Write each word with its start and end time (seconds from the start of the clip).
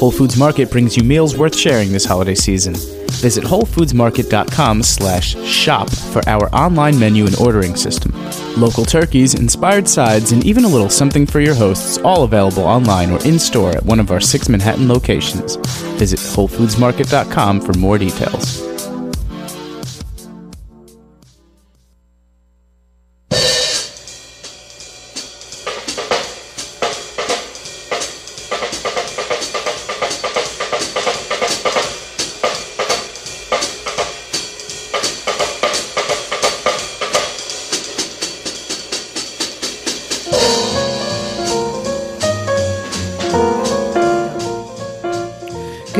Whole 0.00 0.10
Foods 0.10 0.38
Market 0.38 0.70
brings 0.70 0.96
you 0.96 1.02
meals 1.02 1.36
worth 1.36 1.54
sharing 1.54 1.92
this 1.92 2.06
holiday 2.06 2.34
season. 2.34 2.72
Visit 3.20 3.44
WholeFoodsMarket.com 3.44 4.82
slash 4.82 5.36
shop 5.44 5.90
for 5.90 6.26
our 6.26 6.48
online 6.54 6.98
menu 6.98 7.26
and 7.26 7.36
ordering 7.36 7.76
system. 7.76 8.10
Local 8.56 8.86
turkeys, 8.86 9.34
inspired 9.34 9.86
sides, 9.86 10.32
and 10.32 10.42
even 10.46 10.64
a 10.64 10.68
little 10.68 10.88
something 10.88 11.26
for 11.26 11.40
your 11.40 11.54
hosts, 11.54 11.98
all 11.98 12.24
available 12.24 12.62
online 12.62 13.10
or 13.10 13.22
in-store 13.26 13.72
at 13.72 13.84
one 13.84 14.00
of 14.00 14.10
our 14.10 14.20
six 14.20 14.48
Manhattan 14.48 14.88
locations. 14.88 15.56
Visit 15.98 16.18
WholeFoodsMarket.com 16.18 17.60
for 17.60 17.74
more 17.74 17.98
details. 17.98 18.69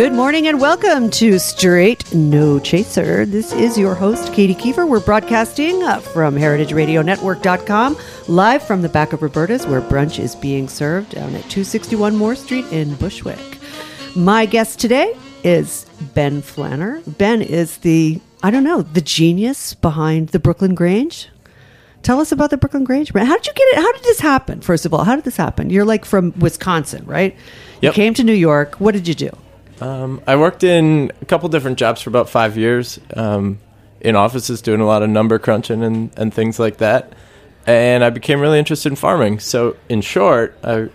Good 0.00 0.14
morning 0.14 0.46
and 0.46 0.58
welcome 0.58 1.10
to 1.10 1.38
Straight 1.38 2.14
No 2.14 2.58
Chaser. 2.58 3.26
This 3.26 3.52
is 3.52 3.76
your 3.76 3.94
host, 3.94 4.32
Katy 4.32 4.54
Keiffer. 4.54 4.88
We're 4.88 4.98
broadcasting 4.98 5.82
uh, 5.82 6.00
from 6.00 6.36
heritageradionetwork.com, 6.36 7.98
live 8.26 8.62
from 8.66 8.80
the 8.80 8.88
back 8.88 9.12
of 9.12 9.20
Roberta's, 9.20 9.66
where 9.66 9.82
brunch 9.82 10.18
is 10.18 10.34
being 10.34 10.70
served 10.70 11.10
down 11.10 11.34
at 11.34 11.42
261 11.50 12.16
Moore 12.16 12.34
Street 12.34 12.64
in 12.72 12.94
Bushwick. 12.94 13.58
My 14.16 14.46
guest 14.46 14.80
today 14.80 15.14
is 15.44 15.84
Ben 16.14 16.40
Flanner. 16.40 17.02
Ben 17.18 17.42
is 17.42 17.76
the, 17.76 18.22
I 18.42 18.50
don't 18.50 18.64
know, 18.64 18.80
the 18.80 19.02
genius 19.02 19.74
behind 19.74 20.30
the 20.30 20.38
Brooklyn 20.38 20.74
Grange. 20.74 21.28
Tell 22.02 22.20
us 22.20 22.32
about 22.32 22.48
the 22.48 22.56
Brooklyn 22.56 22.84
Grange. 22.84 23.12
How 23.12 23.36
did 23.36 23.46
you 23.46 23.52
get 23.52 23.68
it? 23.68 23.76
How 23.76 23.92
did 23.92 24.04
this 24.04 24.20
happen? 24.20 24.62
First 24.62 24.86
of 24.86 24.94
all, 24.94 25.04
how 25.04 25.14
did 25.14 25.26
this 25.26 25.36
happen? 25.36 25.68
You're 25.68 25.84
like 25.84 26.06
from 26.06 26.32
Wisconsin, 26.38 27.04
right? 27.04 27.36
You 27.82 27.92
came 27.92 28.14
to 28.14 28.24
New 28.24 28.32
York. 28.32 28.76
What 28.76 28.92
did 28.92 29.06
you 29.06 29.14
do? 29.14 29.30
Um, 29.80 30.20
I 30.26 30.36
worked 30.36 30.62
in 30.64 31.12
a 31.22 31.24
couple 31.24 31.48
different 31.48 31.78
jobs 31.78 32.00
for 32.02 32.10
about 32.10 32.28
five 32.28 32.56
years 32.56 32.98
um, 33.16 33.58
in 34.00 34.16
offices 34.16 34.60
doing 34.62 34.80
a 34.80 34.86
lot 34.86 35.02
of 35.02 35.10
number 35.10 35.38
crunching 35.38 35.82
and, 35.82 36.10
and 36.18 36.32
things 36.32 36.58
like 36.58 36.78
that. 36.78 37.12
And 37.66 38.02
I 38.04 38.10
became 38.10 38.40
really 38.40 38.58
interested 38.58 38.90
in 38.90 38.96
farming. 38.96 39.38
So, 39.40 39.76
in 39.88 40.00
short, 40.00 40.58
I 40.64 40.88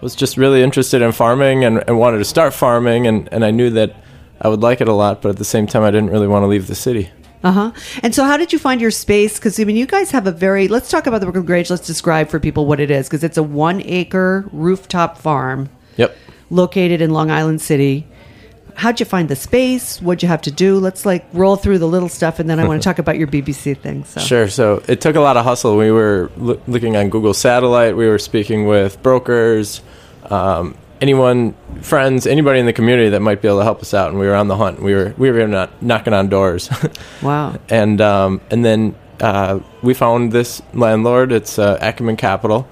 was 0.00 0.14
just 0.14 0.36
really 0.36 0.62
interested 0.62 1.02
in 1.02 1.12
farming 1.12 1.64
and, 1.64 1.82
and 1.86 1.98
wanted 1.98 2.18
to 2.18 2.24
start 2.24 2.52
farming. 2.52 3.06
And, 3.06 3.28
and 3.32 3.44
I 3.44 3.50
knew 3.50 3.70
that 3.70 3.94
I 4.40 4.48
would 4.48 4.60
like 4.60 4.80
it 4.80 4.88
a 4.88 4.92
lot, 4.92 5.22
but 5.22 5.30
at 5.30 5.36
the 5.36 5.44
same 5.44 5.66
time, 5.66 5.82
I 5.82 5.90
didn't 5.90 6.10
really 6.10 6.26
want 6.26 6.42
to 6.42 6.46
leave 6.48 6.66
the 6.66 6.74
city. 6.74 7.10
Uh 7.42 7.52
huh. 7.52 7.72
And 8.02 8.14
so, 8.14 8.24
how 8.24 8.36
did 8.36 8.52
you 8.52 8.58
find 8.58 8.80
your 8.80 8.90
space? 8.90 9.38
Because 9.38 9.58
I 9.58 9.64
mean, 9.64 9.76
you 9.76 9.86
guys 9.86 10.10
have 10.10 10.26
a 10.26 10.32
very. 10.32 10.68
Let's 10.68 10.90
talk 10.90 11.06
about 11.06 11.20
the 11.20 11.26
Brooklyn 11.26 11.46
Grange. 11.46 11.70
Let's 11.70 11.86
describe 11.86 12.28
for 12.28 12.38
people 12.38 12.66
what 12.66 12.80
it 12.80 12.90
is, 12.90 13.08
because 13.08 13.24
it's 13.24 13.38
a 13.38 13.42
one-acre 13.42 14.48
rooftop 14.52 15.16
farm 15.16 15.70
Yep. 15.96 16.16
located 16.50 17.00
in 17.00 17.10
Long 17.12 17.30
Island 17.30 17.62
City. 17.62 18.06
How'd 18.76 19.00
you 19.00 19.06
find 19.06 19.28
the 19.28 19.36
space? 19.36 20.00
What'd 20.00 20.22
you 20.22 20.28
have 20.28 20.42
to 20.42 20.50
do? 20.50 20.78
Let's 20.78 21.04
like 21.06 21.24
roll 21.32 21.56
through 21.56 21.78
the 21.78 21.86
little 21.88 22.08
stuff, 22.08 22.38
and 22.38 22.48
then 22.48 22.58
I 22.60 22.66
want 22.66 22.82
to 22.82 22.84
talk 22.88 22.98
about 22.98 23.18
your 23.18 23.26
BBC 23.28 23.76
thing. 23.78 24.04
So. 24.04 24.20
Sure. 24.20 24.48
So 24.48 24.82
it 24.88 25.00
took 25.00 25.16
a 25.16 25.20
lot 25.20 25.36
of 25.36 25.44
hustle. 25.44 25.76
We 25.76 25.90
were 25.90 26.30
loo- 26.36 26.60
looking 26.66 26.96
on 26.96 27.08
Google 27.10 27.34
Satellite. 27.34 27.96
We 27.96 28.06
were 28.08 28.18
speaking 28.18 28.66
with 28.66 29.02
brokers, 29.02 29.82
um, 30.30 30.76
anyone, 31.00 31.54
friends, 31.82 32.26
anybody 32.26 32.60
in 32.60 32.66
the 32.66 32.72
community 32.72 33.08
that 33.10 33.20
might 33.20 33.40
be 33.42 33.48
able 33.48 33.58
to 33.58 33.64
help 33.64 33.80
us 33.80 33.94
out. 33.94 34.10
And 34.10 34.18
we 34.18 34.26
were 34.26 34.34
on 34.34 34.48
the 34.48 34.56
hunt. 34.56 34.82
We 34.82 34.94
were 34.94 35.14
we 35.18 35.30
were 35.30 35.46
not 35.46 35.82
knocking 35.82 36.12
on 36.12 36.28
doors, 36.28 36.70
Wow. 37.22 37.56
and 37.68 38.00
um, 38.00 38.40
and 38.50 38.64
then 38.64 38.94
uh, 39.20 39.60
we 39.82 39.94
found 39.94 40.32
this 40.32 40.62
landlord. 40.74 41.32
It's 41.32 41.58
uh, 41.58 41.78
Acumen 41.80 42.16
Capital, 42.16 42.66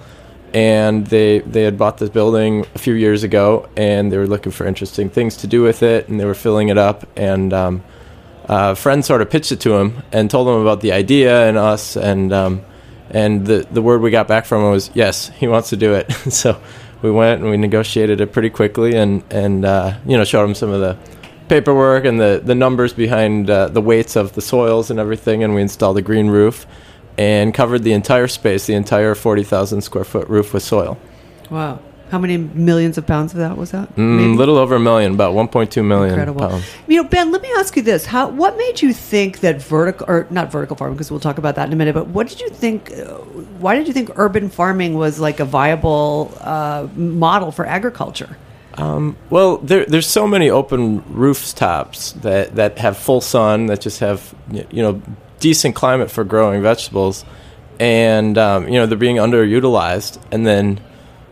and 0.54 1.06
they 1.06 1.40
they 1.40 1.62
had 1.62 1.76
bought 1.78 1.98
this 1.98 2.10
building 2.10 2.66
a 2.74 2.78
few 2.78 2.94
years 2.94 3.22
ago, 3.22 3.68
and 3.76 4.10
they 4.10 4.18
were 4.18 4.26
looking 4.26 4.52
for 4.52 4.66
interesting 4.66 5.10
things 5.10 5.38
to 5.38 5.46
do 5.46 5.62
with 5.62 5.82
it, 5.82 6.08
and 6.08 6.18
they 6.18 6.24
were 6.24 6.34
filling 6.34 6.68
it 6.68 6.78
up, 6.78 7.06
and 7.16 7.52
um, 7.52 7.82
uh, 8.46 8.74
friend 8.74 9.04
sort 9.04 9.22
of 9.22 9.30
pitched 9.30 9.52
it 9.52 9.60
to 9.60 9.74
him 9.74 10.02
and 10.10 10.30
told 10.30 10.48
him 10.48 10.54
about 10.54 10.80
the 10.80 10.92
idea 10.92 11.48
and 11.48 11.58
us, 11.58 11.96
and 11.96 12.32
um, 12.32 12.62
and 13.10 13.46
the 13.46 13.66
the 13.70 13.82
word 13.82 14.00
we 14.00 14.10
got 14.10 14.28
back 14.28 14.46
from 14.46 14.62
him 14.62 14.70
was 14.70 14.90
yes, 14.94 15.28
he 15.28 15.46
wants 15.46 15.70
to 15.70 15.76
do 15.76 15.94
it. 15.94 16.10
so 16.30 16.60
we 17.02 17.10
went 17.10 17.42
and 17.42 17.50
we 17.50 17.56
negotiated 17.56 18.20
it 18.20 18.32
pretty 18.32 18.50
quickly, 18.50 18.96
and 18.96 19.22
and 19.30 19.64
uh, 19.64 19.98
you 20.06 20.16
know 20.16 20.24
showed 20.24 20.44
him 20.44 20.54
some 20.54 20.70
of 20.70 20.80
the 20.80 20.96
paperwork 21.48 22.04
and 22.04 22.20
the 22.20 22.40
the 22.44 22.54
numbers 22.54 22.92
behind 22.92 23.50
uh, 23.50 23.68
the 23.68 23.80
weights 23.80 24.16
of 24.16 24.34
the 24.34 24.40
soils 24.40 24.90
and 24.90 24.98
everything, 24.98 25.44
and 25.44 25.54
we 25.54 25.62
installed 25.62 25.98
a 25.98 26.02
green 26.02 26.28
roof 26.28 26.66
and 27.18 27.52
covered 27.52 27.82
the 27.82 27.92
entire 27.92 28.28
space, 28.28 28.66
the 28.66 28.74
entire 28.74 29.14
forty 29.14 29.42
thousand 29.42 29.82
square 29.82 30.04
foot 30.04 30.28
roof 30.28 30.54
with 30.54 30.62
soil. 30.62 30.96
Wow. 31.50 31.80
How 32.10 32.18
many 32.18 32.38
millions 32.38 32.96
of 32.96 33.06
pounds 33.06 33.34
of 33.34 33.38
that 33.40 33.58
was 33.58 33.72
that? 33.72 33.94
Mm, 33.96 34.38
little 34.38 34.56
over 34.56 34.76
a 34.76 34.80
million, 34.80 35.12
about 35.12 35.34
one 35.34 35.46
point 35.46 35.70
two 35.70 35.82
million 35.82 36.14
Incredible. 36.14 36.48
pounds. 36.48 36.64
You 36.86 37.02
know, 37.02 37.08
Ben, 37.08 37.30
let 37.32 37.42
me 37.42 37.50
ask 37.58 37.76
you 37.76 37.82
this: 37.82 38.06
How, 38.06 38.28
what 38.28 38.56
made 38.56 38.80
you 38.80 38.94
think 38.94 39.40
that 39.40 39.60
vertical, 39.60 40.06
or 40.08 40.26
not 40.30 40.50
vertical 40.50 40.74
farming, 40.74 40.96
because 40.96 41.10
we'll 41.10 41.20
talk 41.20 41.36
about 41.36 41.56
that 41.56 41.66
in 41.66 41.72
a 41.74 41.76
minute. 41.76 41.92
But 41.94 42.06
what 42.06 42.28
did 42.28 42.40
you 42.40 42.48
think? 42.48 42.90
Uh, 42.92 43.16
why 43.60 43.74
did 43.74 43.86
you 43.86 43.92
think 43.92 44.10
urban 44.16 44.48
farming 44.48 44.94
was 44.94 45.18
like 45.18 45.38
a 45.38 45.44
viable 45.44 46.32
uh, 46.40 46.88
model 46.96 47.52
for 47.52 47.66
agriculture? 47.66 48.38
Well, 49.28 49.56
there, 49.58 49.84
there's 49.86 50.06
so 50.06 50.26
many 50.26 50.50
open 50.50 51.02
rooftops 51.12 52.12
that, 52.12 52.54
that 52.54 52.78
have 52.78 52.96
full 52.96 53.20
sun, 53.20 53.66
that 53.66 53.80
just 53.80 53.98
have 54.00 54.34
you 54.52 54.82
know 54.82 55.02
decent 55.40 55.74
climate 55.74 56.10
for 56.10 56.24
growing 56.24 56.62
vegetables, 56.62 57.24
and 57.78 58.36
um, 58.38 58.66
you 58.68 58.74
know 58.74 58.86
they're 58.86 58.98
being 58.98 59.16
underutilized. 59.16 60.20
And 60.30 60.46
then 60.46 60.80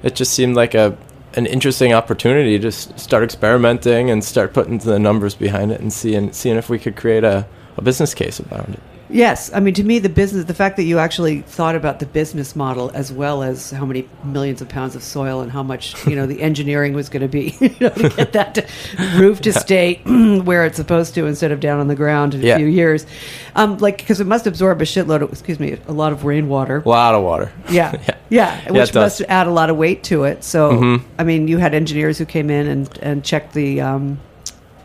it 0.03 0.15
just 0.15 0.33
seemed 0.33 0.57
like 0.57 0.75
a 0.75 0.97
an 1.35 1.47
interesting 1.47 1.93
opportunity 1.93 2.59
to 2.59 2.73
start 2.73 3.23
experimenting 3.23 4.11
and 4.11 4.25
start 4.25 4.55
putting 4.55 4.79
the 4.79 4.99
numbers 4.99 5.35
behind 5.35 5.71
it 5.71 5.81
and 5.81 5.93
seeing 5.93 6.33
seeing 6.33 6.57
if 6.57 6.69
we 6.69 6.79
could 6.79 6.97
create 6.97 7.25
a, 7.25 7.47
a 7.77 7.83
business 7.83 8.15
case 8.15 8.41
around 8.41 8.75
it. 8.75 8.96
Yes, 9.09 9.53
I 9.55 9.61
mean 9.61 9.75
to 9.75 9.85
me 9.85 9.99
the 10.01 10.09
business, 10.09 10.45
the 10.47 10.55
fact 10.55 10.77
that 10.77 10.83
you 10.85 10.99
actually 10.99 11.43
thought 11.43 11.77
about 11.77 12.01
the 12.01 12.07
business 12.07 12.57
model 12.57 12.91
as 12.93 13.13
well 13.13 13.43
as 13.43 13.71
how 13.71 13.85
many 13.87 14.09
millions 14.25 14.61
of 14.61 14.69
pounds 14.69 14.97
of 14.97 15.03
soil 15.03 15.41
and 15.41 15.53
how 15.53 15.63
much 15.63 15.95
you 16.07 16.17
know 16.17 16.27
the 16.27 16.43
engineering 16.51 16.93
was 16.93 17.09
going 17.09 17.23
to 17.23 17.29
be 17.29 17.57
you 17.61 17.71
know, 17.81 17.91
to 17.91 18.09
get 18.09 18.33
that 18.33 18.55
to, 18.57 18.67
roof 19.19 19.41
to 19.43 19.53
stay 19.53 19.95
where 20.45 20.65
it's 20.65 20.77
supposed 20.77 21.15
to 21.15 21.27
instead 21.27 21.53
of 21.53 21.61
down 21.61 21.79
on 21.79 21.87
the 21.89 21.95
ground 21.95 22.35
in 22.35 22.45
a 22.45 22.57
few 22.57 22.67
years, 22.67 23.07
um, 23.55 23.79
like 23.79 23.99
because 23.99 24.21
it 24.21 24.27
must 24.27 24.47
absorb 24.47 24.81
a 24.83 24.85
shitload 24.85 25.23
of 25.23 25.31
excuse 25.31 25.61
me 25.61 25.79
a 25.87 25.93
lot 25.93 26.13
of 26.13 26.25
rainwater. 26.25 26.79
A 26.85 26.89
lot 26.89 27.15
of 27.15 27.23
water. 27.23 27.53
Yeah, 27.71 27.93
Yeah. 27.93 28.01
yeah, 28.29 28.61
Yeah, 28.67 28.71
which 28.73 28.93
must 28.95 29.23
add 29.29 29.47
a 29.47 29.51
lot 29.53 29.71
of 29.71 29.77
weight 29.77 30.03
to 30.05 30.25
it. 30.25 30.43
So, 30.43 30.73
Mhm. 30.73 31.03
I 31.19 31.23
mean, 31.25 31.47
you 31.49 31.59
had 31.59 31.75
engineers 31.75 32.19
who 32.19 32.25
came 32.25 32.51
in 32.51 32.67
and 32.67 32.99
and 33.03 33.23
checked 33.25 33.55
the 33.55 33.81
um, 33.81 34.19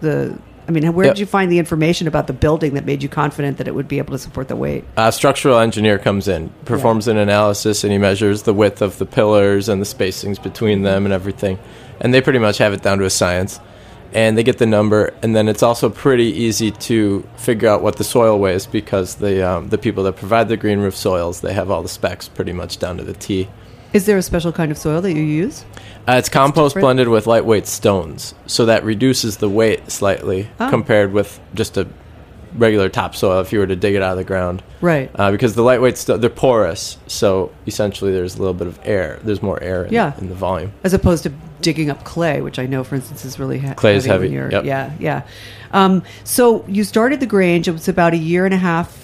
the. 0.02 0.38
I 0.68 0.72
mean, 0.72 0.94
where 0.94 1.08
did 1.08 1.20
you 1.20 1.26
find 1.26 1.52
the 1.52 1.60
information 1.60 2.08
about 2.08 2.28
the 2.28 2.34
building 2.34 2.76
that 2.76 2.86
made 2.86 3.04
you 3.04 3.10
confident 3.10 3.58
that 3.58 3.68
it 3.68 3.76
would 3.76 3.88
be 3.88 3.98
able 3.98 4.14
to 4.14 4.20
support 4.20 4.48
the 4.48 4.56
weight? 4.56 4.86
A 4.98 5.12
structural 5.12 5.60
engineer 5.60 5.98
comes 5.98 6.28
in, 6.28 6.50
performs 6.66 7.08
an 7.08 7.18
analysis, 7.18 7.84
and 7.84 7.92
he 7.92 7.98
measures 7.98 8.44
the 8.44 8.54
width 8.54 8.82
of 8.82 8.98
the 8.98 9.06
pillars 9.06 9.68
and 9.70 9.82
the 9.82 9.86
spacings 9.86 10.42
between 10.42 10.84
them 10.84 11.06
and 11.06 11.14
everything. 11.14 11.60
And 12.00 12.14
they 12.14 12.22
pretty 12.22 12.40
much 12.40 12.58
have 12.60 12.74
it 12.74 12.82
down 12.82 13.00
to 13.00 13.06
a 13.06 13.10
science. 13.10 13.60
And 14.14 14.38
they 14.38 14.44
get 14.44 14.58
the 14.58 14.66
number, 14.66 15.14
and 15.24 15.34
then 15.34 15.48
it's 15.48 15.64
also 15.64 15.90
pretty 15.90 16.26
easy 16.26 16.72
to 16.72 17.26
figure 17.38 17.70
out 17.70 17.82
what 17.82 17.96
the 17.96 18.04
soil 18.04 18.38
weighs 18.38 18.66
because 18.66 19.16
the 19.16 19.50
um, 19.50 19.70
the 19.70 19.78
people 19.78 20.04
that 20.04 20.18
provide 20.18 20.50
the 20.50 20.58
green 20.58 20.80
roof 20.80 20.98
soils 20.98 21.40
they 21.40 21.54
have 21.54 21.72
all 21.72 21.82
the 21.82 21.88
specs 21.88 22.28
pretty 22.28 22.52
much 22.52 22.78
down 22.78 22.98
to 22.98 23.06
the 23.06 23.14
T. 23.14 23.48
Is 23.94 24.06
there 24.06 24.18
a 24.18 24.22
special 24.22 24.52
kind 24.52 24.70
of 24.70 24.78
soil 24.78 25.02
that 25.02 25.14
you 25.14 25.22
use? 25.22 25.64
Uh, 26.08 26.14
it's 26.14 26.30
compost 26.30 26.74
different? 26.76 26.84
blended 26.86 27.08
with 27.08 27.28
lightweight 27.28 27.68
stones, 27.68 28.34
so 28.48 28.66
that 28.66 28.84
reduces 28.84 29.38
the 29.38 29.50
weight 29.50 29.92
slightly 29.92 30.48
Oh. 30.60 30.70
compared 30.70 31.14
with 31.14 31.40
just 31.54 31.78
a 31.78 31.88
regular 32.58 32.90
topsoil 32.90 33.40
if 33.40 33.54
you 33.54 33.60
were 33.60 33.68
to 33.68 33.76
dig 33.78 33.96
it 33.96 34.02
out 34.02 34.12
of 34.12 34.18
the 34.18 34.24
ground. 34.26 34.62
Right. 34.82 35.10
Uh, 35.16 35.32
because 35.32 35.56
the 35.56 35.62
lightweight 35.62 35.98
sto- 35.98 36.18
they're 36.18 36.30
porous, 36.30 36.98
so 37.08 37.50
essentially 37.66 38.12
there's 38.12 38.36
a 38.36 38.40
little 38.40 38.54
bit 38.54 38.68
of 38.68 38.78
air. 38.84 39.20
There's 39.24 39.42
more 39.42 39.62
air 39.64 39.84
in, 39.86 39.94
Yeah. 39.94 40.14
in 40.20 40.28
the 40.28 40.36
volume. 40.36 40.74
As 40.84 40.94
opposed 40.94 41.24
to 41.24 41.32
digging 41.62 41.90
up 41.90 42.04
clay, 42.04 42.42
which 42.42 42.60
I 42.60 42.66
know, 42.66 42.84
for 42.84 42.96
instance, 42.96 43.24
is 43.24 43.40
really 43.40 43.60
he- 43.60 43.70
Clay 43.76 43.96
is 43.96 44.04
heavy. 44.06 44.28
when 44.30 44.52
heavy, 44.52 44.54
yep. 44.56 44.66
Yeah, 44.66 44.92
yeah. 45.00 45.22
Um, 45.72 46.04
so 46.26 46.66
you 46.68 46.84
started 46.84 47.20
the 47.22 47.26
Grange. 47.26 47.68
It 47.70 47.72
was 47.72 47.88
about 47.88 48.14
a 48.14 48.18
year 48.18 48.44
and 48.46 48.54
a 48.54 48.58
half. 48.58 48.98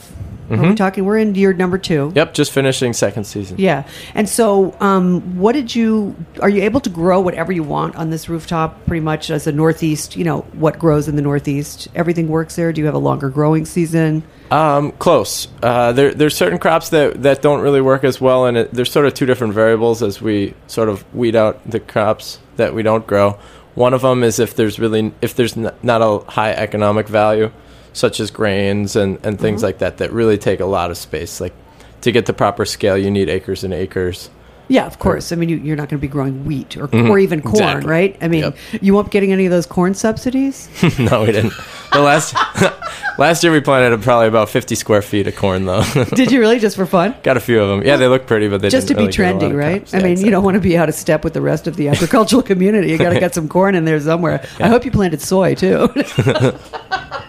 Are 0.49 0.69
we 0.69 0.75
talking? 0.75 1.03
We're 1.05 1.17
in 1.17 1.35
year 1.35 1.53
number 1.53 1.77
two. 1.77 2.11
Yep, 2.15 2.33
just 2.33 2.51
finishing 2.51 2.93
second 2.93 3.25
season. 3.25 3.57
Yeah. 3.59 3.87
And 4.15 4.29
so, 4.29 4.75
um, 4.79 5.37
what 5.37 5.53
did 5.53 5.75
you? 5.75 6.15
Are 6.41 6.49
you 6.49 6.63
able 6.63 6.79
to 6.81 6.89
grow 6.89 7.19
whatever 7.19 7.51
you 7.51 7.63
want 7.63 7.95
on 7.95 8.09
this 8.09 8.29
rooftop? 8.29 8.85
Pretty 8.85 9.01
much 9.01 9.29
as 9.29 9.47
a 9.47 9.51
northeast, 9.51 10.15
you 10.15 10.23
know, 10.23 10.41
what 10.53 10.79
grows 10.79 11.07
in 11.07 11.15
the 11.15 11.21
northeast? 11.21 11.87
Everything 11.95 12.27
works 12.29 12.55
there. 12.55 12.71
Do 12.71 12.79
you 12.81 12.85
have 12.85 12.95
a 12.95 12.99
longer 12.99 13.29
growing 13.29 13.65
season? 13.65 14.23
Um, 14.51 14.93
close. 14.93 15.49
Uh, 15.61 15.91
there, 15.91 16.13
there's 16.13 16.35
certain 16.35 16.57
crops 16.59 16.89
that, 16.89 17.21
that 17.23 17.41
don't 17.41 17.59
really 17.59 17.81
work 17.81 18.05
as 18.05 18.21
well, 18.21 18.45
and 18.45 18.55
it, 18.57 18.73
there's 18.73 18.91
sort 18.91 19.05
of 19.05 19.13
two 19.13 19.25
different 19.25 19.53
variables 19.53 20.01
as 20.01 20.21
we 20.21 20.53
sort 20.67 20.87
of 20.87 21.03
weed 21.13 21.35
out 21.35 21.59
the 21.69 21.81
crops 21.81 22.39
that 22.55 22.73
we 22.73 22.81
don't 22.83 23.05
grow. 23.05 23.37
One 23.75 23.93
of 23.93 24.01
them 24.01 24.23
is 24.23 24.39
if 24.39 24.55
there's 24.55 24.79
really 24.79 25.11
if 25.21 25.35
there's 25.35 25.55
n- 25.57 25.71
not 25.83 26.01
a 26.01 26.19
high 26.31 26.51
economic 26.51 27.07
value, 27.07 27.51
such 27.97 28.19
as 28.19 28.29
grains 28.29 28.95
and, 28.95 29.17
and 29.25 29.39
things 29.39 29.59
mm-hmm. 29.59 29.65
like 29.65 29.79
that, 29.79 29.97
that 29.97 30.13
really 30.13 30.37
take 30.37 30.59
a 30.59 30.65
lot 30.65 30.91
of 30.91 30.97
space. 30.97 31.41
Like 31.41 31.53
to 32.01 32.11
get 32.11 32.27
the 32.27 32.33
proper 32.33 32.63
scale, 32.63 32.95
you 32.95 33.09
need 33.09 33.27
acres 33.27 33.63
and 33.63 33.73
acres. 33.73 34.29
Yeah, 34.69 34.85
of 34.85 34.99
course. 34.99 35.31
I 35.31 35.35
mean, 35.35 35.47
you, 35.49 35.57
you're 35.57 35.75
not 35.77 35.89
going 35.89 35.97
to 35.99 36.01
be 36.01 36.07
growing 36.09 36.43
wheat 36.45 36.75
or, 36.77 36.87
Mhm. 36.89 37.09
or 37.09 37.17
even 37.19 37.41
corn, 37.41 37.55
Exactly. 37.55 37.89
right? 37.89 38.17
I 38.21 38.27
mean, 38.27 38.41
Yep. 38.43 38.57
you 38.81 38.93
won't 38.93 39.07
be 39.07 39.11
getting 39.11 39.31
any 39.31 39.45
of 39.45 39.51
those 39.51 39.65
corn 39.65 39.93
subsidies. 39.93 40.67
no, 40.99 41.21
we 41.21 41.27
didn't. 41.31 41.53
The 41.93 41.99
last 42.01 42.35
last 43.17 43.43
year 43.43 43.51
we 43.53 43.61
planted 43.61 44.01
probably 44.01 44.27
about 44.27 44.49
50 44.49 44.75
square 44.75 45.01
feet 45.01 45.25
of 45.27 45.35
corn 45.37 45.65
though. 45.65 45.83
Did 46.15 46.31
you 46.31 46.39
really 46.41 46.59
just 46.59 46.75
for 46.75 46.85
fun? 46.85 47.15
Got 47.23 47.37
a 47.37 47.39
few 47.39 47.61
of 47.61 47.69
them. 47.69 47.87
Yeah, 47.87 47.95
they 47.95 48.07
look 48.07 48.27
pretty, 48.27 48.49
but 48.49 48.61
they 48.61 48.69
just 48.69 48.89
to 48.89 48.93
be 48.93 49.05
really 49.05 49.09
a 49.09 49.13
trendy, 49.13 49.55
right? 49.57 49.77
crops. 49.81 49.93
I 49.93 49.99
Yeah, 49.99 50.03
mean, 50.03 50.19
you 50.19 50.29
don't 50.31 50.43
want 50.43 50.55
to 50.55 50.61
be 50.61 50.77
out 50.77 50.89
of 50.89 50.95
step 50.95 51.23
with 51.23 51.33
the 51.33 51.41
rest 51.41 51.65
of 51.67 51.77
the 51.77 51.87
agricultural 51.87 52.41
community. 52.43 52.89
You 52.91 52.97
got 52.97 53.13
to 53.13 53.19
get 53.21 53.33
some 53.33 53.47
corn 53.47 53.73
in 53.73 53.85
there 53.85 53.99
somewhere. 54.01 54.45
I 54.59 54.67
hope 54.67 54.83
you 54.83 54.91
planted 54.91 55.21
soy 55.21 55.55
too, 55.55 55.87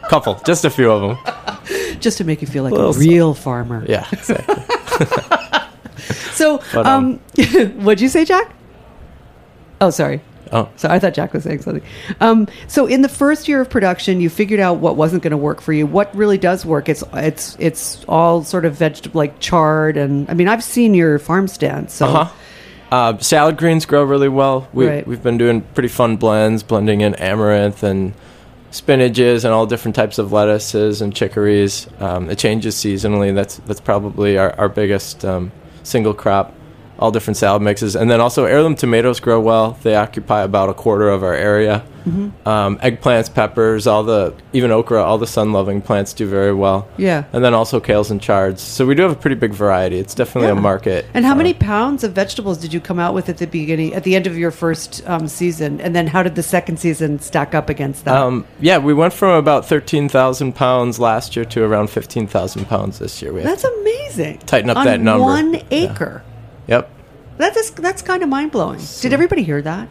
couple, 0.08 0.40
just 0.44 0.64
a 0.64 0.70
few 0.70 0.90
of 0.90 1.02
them. 1.24 1.98
just 2.00 2.18
to 2.18 2.24
make 2.24 2.40
you 2.42 2.48
feel 2.48 2.64
like 2.64 2.72
a 2.72 2.76
Little 2.76 2.92
real 2.94 3.32
farmer. 3.34 3.84
Yeah, 3.88 4.06
exactly. 4.12 4.56
So, 6.32 6.62
But, 6.72 6.86
um, 6.86 7.18
what'd 7.78 8.00
you 8.00 8.08
say, 8.08 8.24
Jack? 8.24 8.52
Oh, 9.80 9.90
sorry. 9.90 10.20
Oh, 10.50 10.68
So 10.76 10.88
I 10.88 10.98
thought 10.98 11.14
Jack 11.14 11.34
was 11.34 11.44
saying 11.44 11.62
something. 11.62 11.82
Um, 12.20 12.48
so 12.68 12.86
in 12.86 13.02
the 13.02 13.08
first 13.08 13.48
year 13.48 13.60
of 13.60 13.68
production, 13.68 14.20
you 14.20 14.30
figured 14.30 14.60
out 14.60 14.78
what 14.78 14.96
wasn't 14.96 15.22
going 15.22 15.32
to 15.32 15.36
work 15.36 15.60
for 15.60 15.72
you. 15.72 15.86
What 15.86 16.14
really 16.14 16.38
does 16.38 16.64
work? 16.64 16.88
It's 16.88 17.04
it's 17.12 17.54
it's 17.58 18.02
all 18.08 18.42
sort 18.44 18.64
of 18.64 18.74
vegetable 18.74 19.18
like 19.18 19.40
chard, 19.40 19.98
and 19.98 20.28
I 20.30 20.34
mean 20.34 20.48
I've 20.48 20.64
seen 20.64 20.94
your 20.94 21.18
farm 21.18 21.48
stand. 21.48 21.90
So 21.90 22.06
uh-huh. 22.06 22.34
Uh, 22.90 23.18
salad 23.18 23.58
greens 23.58 23.84
grow 23.84 24.02
really 24.02 24.30
well. 24.30 24.66
We, 24.72 24.86
Right. 24.86 25.06
We've 25.06 25.22
been 25.22 25.36
doing 25.36 25.60
pretty 25.60 25.90
fun 25.90 26.16
blends, 26.16 26.62
blending 26.62 27.02
in 27.02 27.14
amaranth 27.16 27.82
and 27.82 28.14
spinaches 28.72 29.44
and 29.44 29.52
all 29.52 29.66
different 29.66 29.94
types 29.94 30.18
of 30.18 30.32
lettuces 30.32 31.02
and 31.02 31.14
chicories. 31.14 31.86
Um, 32.00 32.30
it 32.30 32.38
changes 32.38 32.76
seasonally. 32.76 33.34
That's 33.34 33.56
that's 33.58 33.80
probably 33.80 34.38
our, 34.38 34.58
our 34.58 34.68
biggest 34.70 35.22
um, 35.24 35.52
single 35.88 36.12
crop. 36.12 36.57
All 36.98 37.10
different 37.12 37.36
salad 37.36 37.62
mixes, 37.62 37.94
and 37.94 38.10
then 38.10 38.20
also 38.20 38.44
heirloom 38.44 38.74
tomatoes 38.74 39.20
grow 39.20 39.40
well. 39.40 39.78
They 39.82 39.94
occupy 39.94 40.42
about 40.42 40.68
a 40.68 40.74
quarter 40.74 41.08
of 41.08 41.22
our 41.22 41.34
area. 41.34 41.84
Mm-hmm. 42.08 42.48
Um, 42.48 42.78
eggplants, 42.78 43.32
peppers, 43.32 43.86
all 43.86 44.02
the 44.02 44.34
even 44.52 44.70
okra, 44.70 45.02
all 45.02 45.18
the 45.18 45.26
sun-loving 45.26 45.82
plants 45.82 46.12
do 46.14 46.26
very 46.26 46.54
well. 46.54 46.88
yeah. 46.96 47.24
And 47.32 47.44
then 47.44 47.52
also 47.54 47.80
kales 47.80 48.10
and 48.10 48.20
chards. 48.20 48.62
So 48.62 48.86
we 48.86 48.94
do 48.94 49.02
have 49.02 49.12
a 49.12 49.16
pretty 49.16 49.36
big 49.36 49.52
variety. 49.52 49.98
It's 49.98 50.14
definitely 50.14 50.48
Yeah. 50.48 50.58
a 50.58 50.60
market. 50.60 51.04
And 51.12 51.24
how 51.26 51.32
uh, 51.32 51.36
many 51.36 51.52
pounds 51.54 52.04
of 52.04 52.12
vegetables 52.12 52.56
did 52.58 52.72
you 52.72 52.80
come 52.80 52.98
out 52.98 53.12
with 53.14 53.28
at 53.28 53.36
the 53.38 53.46
beginning, 53.46 53.94
at 53.94 54.04
the 54.04 54.16
end 54.16 54.26
of 54.26 54.38
your 54.38 54.50
first 54.50 55.02
um, 55.06 55.28
season? 55.28 55.80
And 55.82 55.94
then 55.94 56.06
how 56.06 56.22
did 56.22 56.34
the 56.34 56.42
second 56.42 56.78
season 56.78 57.18
stack 57.20 57.54
up 57.54 57.68
against 57.68 58.06
that? 58.06 58.16
Um, 58.16 58.46
yeah, 58.58 58.78
we 58.78 58.94
went 58.94 59.12
from 59.12 59.32
about 59.34 59.66
13,000 59.66 60.54
pounds 60.54 60.98
last 60.98 61.36
year 61.36 61.44
to 61.44 61.62
around 61.62 61.90
15,000 61.90 62.64
pounds 62.66 62.98
this 62.98 63.20
year. 63.20 63.32
We 63.34 63.42
that's 63.42 63.64
amazing. 63.64 64.38
tighten 64.46 64.70
up 64.70 64.78
On 64.78 64.86
that 64.86 65.00
number. 65.00 65.24
One 65.24 65.60
acre. 65.70 66.22
Yep. 66.68 66.90
That 67.38 67.56
is 67.56 67.70
that's 67.72 68.02
kind 68.02 68.22
of 68.22 68.28
mind 68.28 68.52
blowing. 68.52 68.80
Did 69.00 69.12
everybody 69.12 69.42
hear 69.42 69.62
that? 69.62 69.88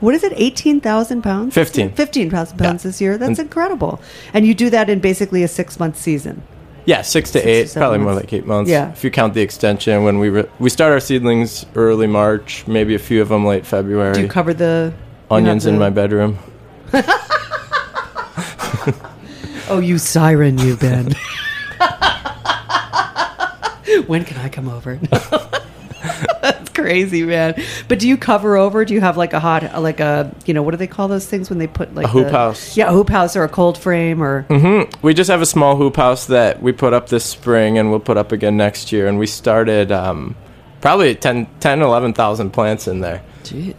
What 0.00 0.14
is 0.14 0.22
it? 0.24 0.32
Eighteen 0.36 0.80
thousand 0.80 1.22
pounds. 1.22 1.54
15. 1.54 1.92
Fifteen 1.92 2.30
thousand 2.30 2.58
pounds 2.58 2.84
Yeah. 2.84 2.88
this 2.88 3.00
year. 3.00 3.18
That's 3.18 3.38
And- 3.38 3.46
incredible. 3.48 4.00
And 4.34 4.46
you 4.46 4.54
do 4.54 4.68
that 4.70 4.88
in 4.90 5.00
basically 5.00 5.42
a 5.42 5.48
six 5.48 5.78
month 5.78 5.96
season. 5.98 6.42
Yeah, 6.84 7.02
six 7.02 7.32
to 7.32 7.40
Six 7.40 7.74
eight, 7.74 7.78
probably 7.80 7.98
more 7.98 8.14
like 8.14 8.32
eight 8.32 8.46
months. 8.46 8.70
Yeah. 8.70 8.92
If 8.92 9.02
you 9.02 9.10
count 9.10 9.34
the 9.34 9.40
extension, 9.40 10.04
when 10.04 10.20
we 10.20 10.28
re- 10.28 10.44
we 10.60 10.70
start 10.70 10.92
our 10.92 11.00
seedlings 11.00 11.66
early 11.74 12.06
March, 12.06 12.64
maybe 12.68 12.94
a 12.94 12.98
few 13.00 13.20
of 13.20 13.28
them 13.28 13.44
late 13.44 13.66
February. 13.66 14.14
Do 14.14 14.20
you 14.20 14.28
cover 14.28 14.54
the 14.54 14.92
Onions 15.30 15.64
have 15.64 15.72
in 15.74 15.80
my 15.80 15.90
bedroom. 15.90 16.38
Oh, 19.68 19.80
you 19.80 19.98
siren, 19.98 20.58
you 20.58 20.76
Ben. 20.76 21.06
when 24.06 24.24
can 24.24 24.36
I 24.38 24.48
come 24.48 24.68
over? 24.68 25.00
Crazy, 26.76 27.22
man. 27.24 27.54
But 27.88 27.98
do 27.98 28.06
you 28.06 28.16
cover 28.16 28.56
over? 28.56 28.84
Do 28.84 28.92
you 28.94 29.00
have 29.00 29.16
like 29.16 29.32
a 29.32 29.40
hot, 29.40 29.82
like 29.82 29.98
a, 30.00 30.34
you 30.44 30.54
know, 30.54 30.62
what 30.62 30.72
do 30.72 30.76
they 30.76 30.86
call 30.86 31.08
those 31.08 31.26
things 31.26 31.48
when 31.50 31.58
they 31.58 31.66
put 31.66 31.94
like 31.94 32.04
A 32.06 32.08
hoop 32.08 32.26
the- 32.26 32.32
house. 32.32 32.76
Yeah, 32.76 32.90
a 32.90 32.92
hoop 32.92 33.08
house 33.08 33.34
or 33.34 33.44
a 33.44 33.48
cold 33.48 33.78
frame 33.78 34.22
or. 34.22 34.42
hmm 34.42 34.82
We 35.02 35.14
just 35.14 35.30
have 35.30 35.40
a 35.42 35.46
small 35.46 35.76
hoop 35.76 35.96
house 35.96 36.26
that 36.26 36.60
we 36.62 36.72
put 36.72 36.92
up 36.92 37.08
this 37.08 37.24
spring 37.24 37.78
and 37.78 37.90
we'll 37.90 38.00
put 38.00 38.16
up 38.16 38.30
again 38.30 38.56
next 38.56 38.92
year. 38.92 39.06
And 39.06 39.18
we 39.18 39.26
started 39.26 39.90
um, 39.90 40.36
probably 40.80 41.14
10, 41.14 41.46
10 41.60 41.80
11,000 41.82 42.50
plants 42.50 42.86
in 42.86 43.00
there. 43.00 43.22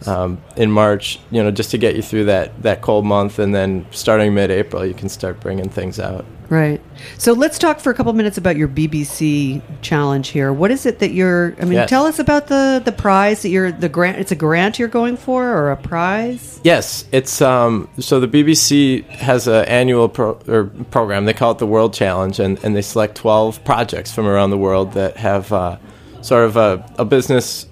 Um, 0.06 0.40
in 0.56 0.70
March, 0.70 1.20
you 1.30 1.42
know, 1.42 1.50
just 1.50 1.70
to 1.72 1.78
get 1.78 1.94
you 1.94 2.00
through 2.02 2.24
that, 2.24 2.62
that 2.62 2.80
cold 2.80 3.04
month. 3.04 3.38
And 3.38 3.54
then 3.54 3.86
starting 3.90 4.34
mid 4.34 4.50
April, 4.50 4.84
you 4.84 4.94
can 4.94 5.08
start 5.08 5.40
bringing 5.40 5.68
things 5.68 6.00
out. 6.00 6.24
Right. 6.50 6.80
So 7.18 7.34
let's 7.34 7.58
talk 7.58 7.78
for 7.78 7.90
a 7.90 7.94
couple 7.94 8.10
minutes 8.14 8.38
about 8.38 8.56
your 8.56 8.68
BBC 8.68 9.60
challenge 9.82 10.28
here. 10.28 10.50
What 10.50 10.70
is 10.70 10.86
it 10.86 11.00
that 11.00 11.10
you're? 11.10 11.54
I 11.60 11.64
mean, 11.64 11.74
Yes. 11.74 11.90
tell 11.90 12.06
us 12.06 12.18
about 12.18 12.46
the 12.46 12.80
the 12.82 12.90
prize 12.92 13.42
that 13.42 13.50
you're 13.50 13.70
the 13.70 13.90
grant. 13.90 14.16
It's 14.18 14.32
a 14.32 14.34
grant 14.36 14.78
you're 14.78 14.88
going 14.88 15.18
for, 15.18 15.46
or 15.46 15.70
a 15.70 15.76
prize? 15.76 16.58
Yes, 16.64 17.04
it's 17.12 17.42
um, 17.42 17.86
so 17.98 18.18
the 18.18 18.28
BBC 18.28 19.04
has 19.10 19.46
an 19.46 19.66
annual 19.66 20.08
pro- 20.08 20.40
or 20.48 20.64
program. 20.90 21.26
They 21.26 21.34
call 21.34 21.52
it 21.52 21.58
the 21.58 21.66
World 21.66 21.92
Challenge, 21.92 22.40
and, 22.40 22.58
and 22.64 22.74
they 22.74 22.80
select 22.82 23.16
12 23.16 23.62
projects 23.64 24.10
from 24.14 24.26
around 24.26 24.48
the 24.48 24.58
world 24.58 24.92
that 24.94 25.18
have 25.18 25.52
uh, 25.52 25.76
sort 26.22 26.44
of 26.46 26.56
a, 26.56 26.82
a 26.98 27.04
business 27.04 27.66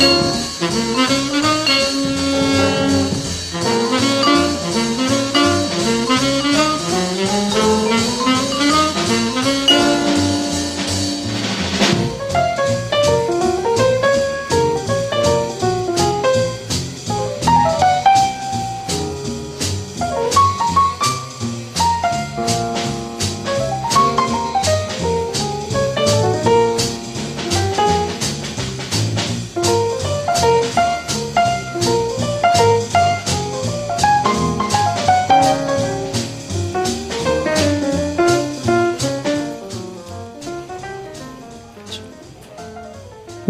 Thank 0.00 1.34
you. 1.34 1.39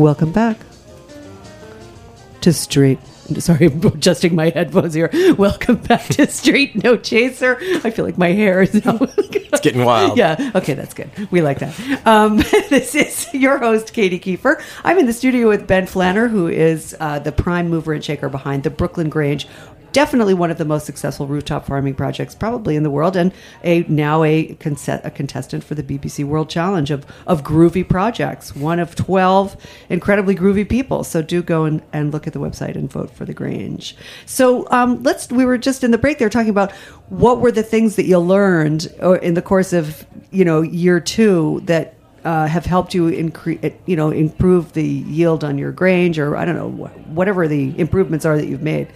Welcome 0.00 0.32
back 0.32 0.56
to 2.40 2.54
Street. 2.54 2.98
Sorry, 3.38 3.66
I'm 3.66 3.84
adjusting 3.84 4.34
my 4.34 4.48
headphones 4.48 4.94
here. 4.94 5.10
Welcome 5.36 5.76
back 5.76 6.06
to 6.06 6.26
Street 6.26 6.82
No 6.82 6.96
Chaser. 6.96 7.58
I 7.84 7.90
feel 7.90 8.06
like 8.06 8.16
my 8.16 8.28
hair 8.28 8.62
is 8.62 8.82
now. 8.82 8.98
It's 9.52 9.60
getting 9.60 9.84
wild. 9.84 10.16
Yeah. 10.16 10.52
Okay, 10.54 10.72
that's 10.74 10.94
good. 10.94 11.10
We 11.30 11.42
like 11.42 11.58
that. 11.58 12.06
Um, 12.06 12.36
this 12.70 12.94
is 12.94 13.28
your 13.34 13.58
host, 13.58 13.92
Katy 13.92 14.20
Keiffer. 14.20 14.62
I'm 14.84 14.96
in 14.96 15.06
the 15.06 15.12
studio 15.12 15.48
with 15.48 15.66
Ben 15.66 15.86
Flanner, 15.86 16.30
who 16.30 16.46
is 16.46 16.96
uh, 17.00 17.18
the 17.18 17.32
prime 17.32 17.68
mover 17.68 17.92
and 17.92 18.02
shaker 18.02 18.28
behind 18.28 18.62
the 18.62 18.70
Brooklyn 18.70 19.10
Grange. 19.10 19.48
Definitely 19.92 20.34
one 20.34 20.50
of 20.50 20.58
the 20.58 20.64
most 20.64 20.86
successful 20.86 21.26
rooftop 21.26 21.66
farming 21.66 21.94
projects, 21.94 22.34
probably 22.34 22.76
in 22.76 22.82
the 22.82 22.90
world, 22.90 23.16
and 23.16 23.32
a 23.64 23.82
now 23.88 24.22
a, 24.22 24.50
a 24.50 25.10
contestant 25.10 25.64
for 25.64 25.74
the 25.74 25.82
BBC 25.82 26.24
World 26.24 26.48
Challenge 26.48 26.90
of, 26.90 27.06
of 27.26 27.42
groovy 27.42 27.88
projects. 27.88 28.54
One 28.54 28.78
of 28.78 28.94
twelve 28.94 29.56
incredibly 29.88 30.34
groovy 30.34 30.68
people. 30.68 31.04
So 31.04 31.22
do 31.22 31.42
go 31.42 31.64
and, 31.64 31.82
and 31.92 32.12
look 32.12 32.26
at 32.26 32.32
the 32.32 32.40
website 32.40 32.76
and 32.76 32.90
vote 32.90 33.10
for 33.10 33.24
the 33.24 33.34
Grange. 33.34 33.96
So 34.26 34.66
um, 34.70 35.02
let's. 35.02 35.30
We 35.30 35.44
were 35.44 35.58
just 35.58 35.82
in 35.82 35.90
the 35.90 35.98
break 35.98 36.18
there 36.18 36.30
talking 36.30 36.50
about 36.50 36.72
what 37.08 37.40
were 37.40 37.52
the 37.52 37.62
things 37.62 37.96
that 37.96 38.04
you 38.04 38.18
learned 38.18 38.86
in 39.22 39.34
the 39.34 39.42
course 39.42 39.72
of 39.72 40.06
you 40.30 40.44
know 40.44 40.62
year 40.62 41.00
two 41.00 41.60
that 41.64 41.94
uh, 42.24 42.46
have 42.46 42.66
helped 42.66 42.94
you 42.94 43.08
increase 43.08 43.60
you 43.86 43.96
know 43.96 44.10
improve 44.10 44.72
the 44.72 44.86
yield 44.86 45.42
on 45.42 45.58
your 45.58 45.72
grange 45.72 46.18
or 46.18 46.36
I 46.36 46.44
don't 46.44 46.56
know 46.56 46.70
wh- 46.70 47.08
whatever 47.08 47.48
the 47.48 47.78
improvements 47.78 48.24
are 48.24 48.36
that 48.36 48.46
you've 48.46 48.62
made. 48.62 48.88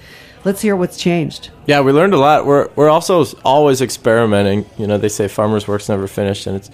Let's 0.44 0.60
hear 0.60 0.76
what's 0.76 0.98
changed. 0.98 1.50
Yeah, 1.66 1.80
we 1.80 1.92
learned 1.92 2.12
a 2.12 2.18
lot. 2.18 2.44
We're 2.44 2.68
we're 2.76 2.90
also 2.90 3.24
always 3.44 3.80
experimenting. 3.80 4.66
You 4.76 4.86
know, 4.86 4.98
they 4.98 5.08
say 5.08 5.26
farmers' 5.28 5.66
work's 5.66 5.88
never 5.88 6.06
finished, 6.06 6.46
and 6.46 6.56
it's 6.56 6.70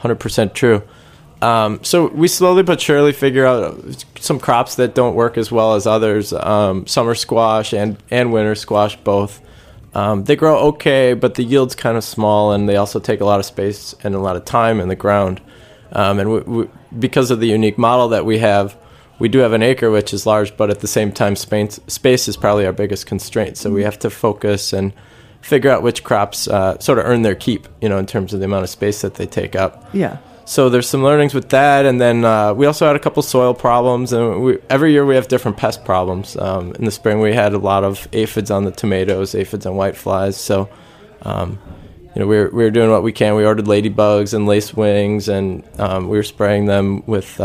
100% 0.00 0.52
true. 0.52 0.82
Um, 1.40 1.82
so 1.84 2.08
we 2.08 2.26
slowly 2.26 2.62
but 2.62 2.80
surely 2.80 3.12
figure 3.12 3.46
out 3.46 4.04
some 4.18 4.40
crops 4.40 4.76
that 4.76 4.94
don't 4.94 5.14
work 5.14 5.36
as 5.36 5.52
well 5.52 5.74
as 5.74 5.86
others. 5.86 6.32
Um, 6.32 6.86
summer 6.86 7.14
squash 7.14 7.72
and 7.72 7.98
and 8.10 8.32
winter 8.32 8.54
squash 8.54 8.96
both. 8.96 9.40
Um, 9.94 10.24
they 10.24 10.34
grow 10.34 10.58
okay, 10.68 11.14
but 11.14 11.34
the 11.34 11.44
yield's 11.44 11.76
kind 11.76 11.96
of 11.96 12.02
small, 12.02 12.52
and 12.52 12.68
they 12.68 12.76
also 12.76 12.98
take 12.98 13.20
a 13.20 13.24
lot 13.24 13.38
of 13.38 13.46
space 13.46 13.94
and 14.02 14.14
a 14.14 14.18
lot 14.18 14.34
of 14.34 14.44
time 14.44 14.80
in 14.80 14.88
the 14.88 14.96
ground. 14.96 15.40
Um, 15.92 16.18
and 16.18 16.32
we, 16.32 16.40
we, 16.40 16.68
because 16.98 17.30
of 17.30 17.38
the 17.38 17.46
unique 17.46 17.78
model 17.78 18.08
that 18.08 18.24
we 18.24 18.38
have, 18.38 18.76
we 19.18 19.28
do 19.28 19.38
have 19.38 19.52
an 19.52 19.62
acre 19.62 19.90
which 19.90 20.12
is 20.12 20.26
large, 20.26 20.56
but 20.56 20.70
at 20.70 20.80
the 20.80 20.88
same 20.88 21.12
time, 21.12 21.36
space, 21.36 21.80
space 21.86 22.28
is 22.28 22.36
probably 22.36 22.66
our 22.66 22.72
biggest 22.72 23.06
constraint. 23.06 23.56
So 23.56 23.70
we 23.70 23.84
have 23.84 23.98
to 24.00 24.10
focus 24.10 24.72
and 24.72 24.92
figure 25.40 25.70
out 25.70 25.82
which 25.82 26.02
crops 26.02 26.48
uh, 26.48 26.78
sort 26.78 26.98
of 26.98 27.04
earn 27.04 27.22
their 27.22 27.34
keep, 27.34 27.68
you 27.80 27.88
know, 27.88 27.98
in 27.98 28.06
terms 28.06 28.32
of 28.32 28.40
the 28.40 28.46
amount 28.46 28.64
of 28.64 28.70
space 28.70 29.02
that 29.02 29.14
they 29.14 29.26
take 29.26 29.54
up. 29.54 29.88
Yeah. 29.92 30.18
So 30.46 30.68
there's 30.68 30.88
some 30.88 31.02
learnings 31.02 31.32
with 31.32 31.50
that, 31.50 31.86
and 31.86 32.00
then 32.00 32.24
uh, 32.24 32.52
we 32.52 32.66
also 32.66 32.86
had 32.86 32.96
a 32.96 32.98
couple 32.98 33.22
soil 33.22 33.54
problems, 33.54 34.12
and 34.12 34.42
we, 34.42 34.58
every 34.68 34.92
year 34.92 35.06
we 35.06 35.14
have 35.14 35.28
different 35.28 35.56
pest 35.56 35.84
problems. 35.84 36.36
Um, 36.36 36.74
in 36.74 36.84
the 36.84 36.90
spring, 36.90 37.20
we 37.20 37.32
had 37.32 37.54
a 37.54 37.58
lot 37.58 37.82
of 37.82 38.06
aphids 38.12 38.50
on 38.50 38.64
the 38.64 38.70
tomatoes, 38.70 39.34
aphids 39.34 39.64
and 39.64 39.74
whiteflies. 39.74 40.34
So, 40.34 40.68
um, 41.22 41.58
you 42.14 42.20
know, 42.20 42.26
we 42.26 42.36
were, 42.36 42.50
we 42.50 42.62
were 42.64 42.70
doing 42.70 42.90
what 42.90 43.02
we 43.02 43.12
can. 43.12 43.36
We 43.36 43.46
ordered 43.46 43.64
ladybugs 43.64 44.34
and 44.34 44.46
lacewings, 44.46 45.28
and 45.28 45.64
um, 45.80 46.08
we 46.08 46.16
were 46.18 46.22
spraying 46.22 46.66
them 46.66 47.06
with 47.06 47.40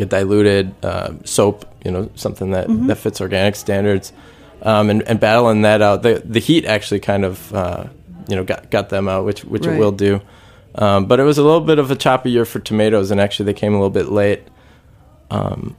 a 0.00 0.06
diluted 0.06 0.74
uh, 0.84 1.12
soap, 1.24 1.64
you 1.84 1.90
know, 1.90 2.10
something 2.14 2.50
that, 2.52 2.66
that 2.86 2.96
fits 2.96 3.20
organic 3.20 3.56
standards, 3.56 4.12
um, 4.62 4.90
and, 4.90 5.02
and 5.02 5.20
battling 5.20 5.62
that 5.62 5.82
out. 5.82 6.02
The 6.02 6.22
the 6.24 6.40
heat 6.40 6.64
actually 6.64 7.00
kind 7.00 7.24
of 7.24 7.54
uh, 7.54 7.84
you 8.28 8.36
know 8.36 8.44
got 8.44 8.70
got 8.70 8.88
them 8.88 9.08
out, 9.08 9.24
which 9.24 9.44
which 9.44 9.66
Right. 9.66 9.76
it 9.76 9.78
will 9.78 9.92
do. 9.92 10.20
Um, 10.76 11.06
but 11.06 11.20
it 11.20 11.24
was 11.24 11.38
a 11.38 11.42
little 11.42 11.60
bit 11.60 11.78
of 11.78 11.90
a 11.90 11.96
choppy 11.96 12.30
year 12.30 12.44
for 12.44 12.58
tomatoes, 12.58 13.10
and 13.10 13.20
actually 13.20 13.46
they 13.46 13.54
came 13.54 13.72
a 13.74 13.76
little 13.76 13.90
bit 13.90 14.08
late. 14.08 14.42
Um, 15.30 15.76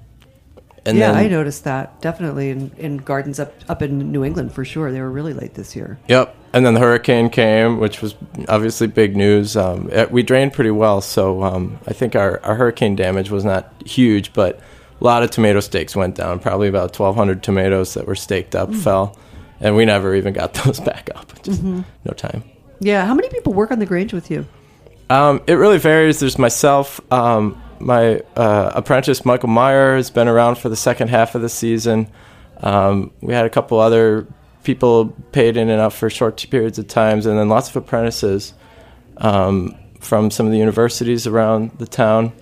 and 0.85 0.97
yeah, 0.97 1.11
then, 1.11 1.25
I 1.25 1.27
noticed 1.27 1.63
that 1.63 1.99
definitely 2.01 2.51
in, 2.51 2.71
in 2.77 2.97
gardens 2.97 3.39
up 3.39 3.53
up 3.67 3.81
in 3.81 4.11
New 4.11 4.23
England 4.23 4.53
for 4.53 4.63
sure. 4.63 4.91
They 4.91 5.01
were 5.01 5.11
really 5.11 5.33
late 5.33 5.55
this 5.55 5.75
year. 5.75 5.97
Yep. 6.07 6.35
And 6.55 6.65
then 6.65 6.73
the 6.73 6.79
hurricane 6.79 7.29
came, 7.29 7.79
which 7.79 8.01
was 8.01 8.15
obviously 8.47 8.87
big 8.87 9.15
news. 9.15 9.57
Um, 9.57 9.89
it- 9.91 10.09
we 10.09 10.23
drained 10.23 10.53
pretty 10.53 10.71
well, 10.71 11.01
so 11.01 11.43
um, 11.43 11.77
I 11.85 11.91
think 11.93 12.15
our, 12.15 12.39
our 12.45 12.55
hurricane 12.55 12.95
damage 12.95 13.29
was 13.29 13.43
not 13.43 13.71
huge, 13.85 14.31
but 14.33 14.59
a 15.01 15.03
lot 15.03 15.21
of 15.21 15.31
tomato 15.31 15.59
stakes 15.59 15.95
went 15.97 16.15
down. 16.15 16.39
Probably 16.39 16.69
about 16.69 16.97
1,200 16.97 17.43
tomatoes 17.43 17.93
that 17.95 18.07
were 18.07 18.15
staked 18.15 18.55
up 18.55 18.73
fell, 18.73 19.17
and 19.59 19.75
we 19.75 19.83
never 19.83 20.15
even 20.15 20.33
got 20.33 20.53
those 20.63 20.79
back 20.79 21.09
up. 21.13 21.29
Just 21.43 21.61
no 21.61 21.83
time. 22.15 22.41
Yeah. 22.79 23.05
How 23.05 23.13
many 23.13 23.27
people 23.29 23.53
work 23.53 23.71
on 23.71 23.79
the 23.79 23.85
Grange 23.85 24.13
with 24.13 24.31
you? 24.31 24.45
Um, 25.09 25.41
it 25.47 25.53
really 25.55 25.77
varies. 25.77 26.19
There's 26.21 26.39
myself, 26.39 26.99
um, 27.11 27.61
my 27.81 28.21
uh, 28.37 28.71
apprentice 28.75 29.25
Michael 29.25 29.49
Meyer 29.49 29.97
has 29.97 30.09
been 30.09 30.29
around 30.29 30.57
for 30.57 30.69
the 30.69 30.75
second 30.77 31.09
half 31.09 31.35
of 31.35 31.41
the 31.41 31.49
season. 31.49 32.07
Um, 32.61 33.11
we 33.19 33.33
had 33.33 33.45
a 33.45 33.49
couple 33.49 33.79
other 33.79 34.25
people 34.65 35.15
paid 35.31 35.55
in 35.55 35.69
and 35.69 35.79
out 35.79 35.93
for 35.93 36.09
short 36.09 36.45
periods 36.49 36.77
of 36.77 36.87
times, 36.87 37.25
and 37.25 37.37
then 37.37 37.47
lots 37.47 37.69
of 37.69 37.75
apprentices 37.77 38.53
um, 39.17 39.75
from 40.01 40.29
some 40.29 40.45
of 40.45 40.51
the 40.51 40.57
universities 40.57 41.25
around 41.27 41.71
the 41.77 41.87
town. 41.87 42.33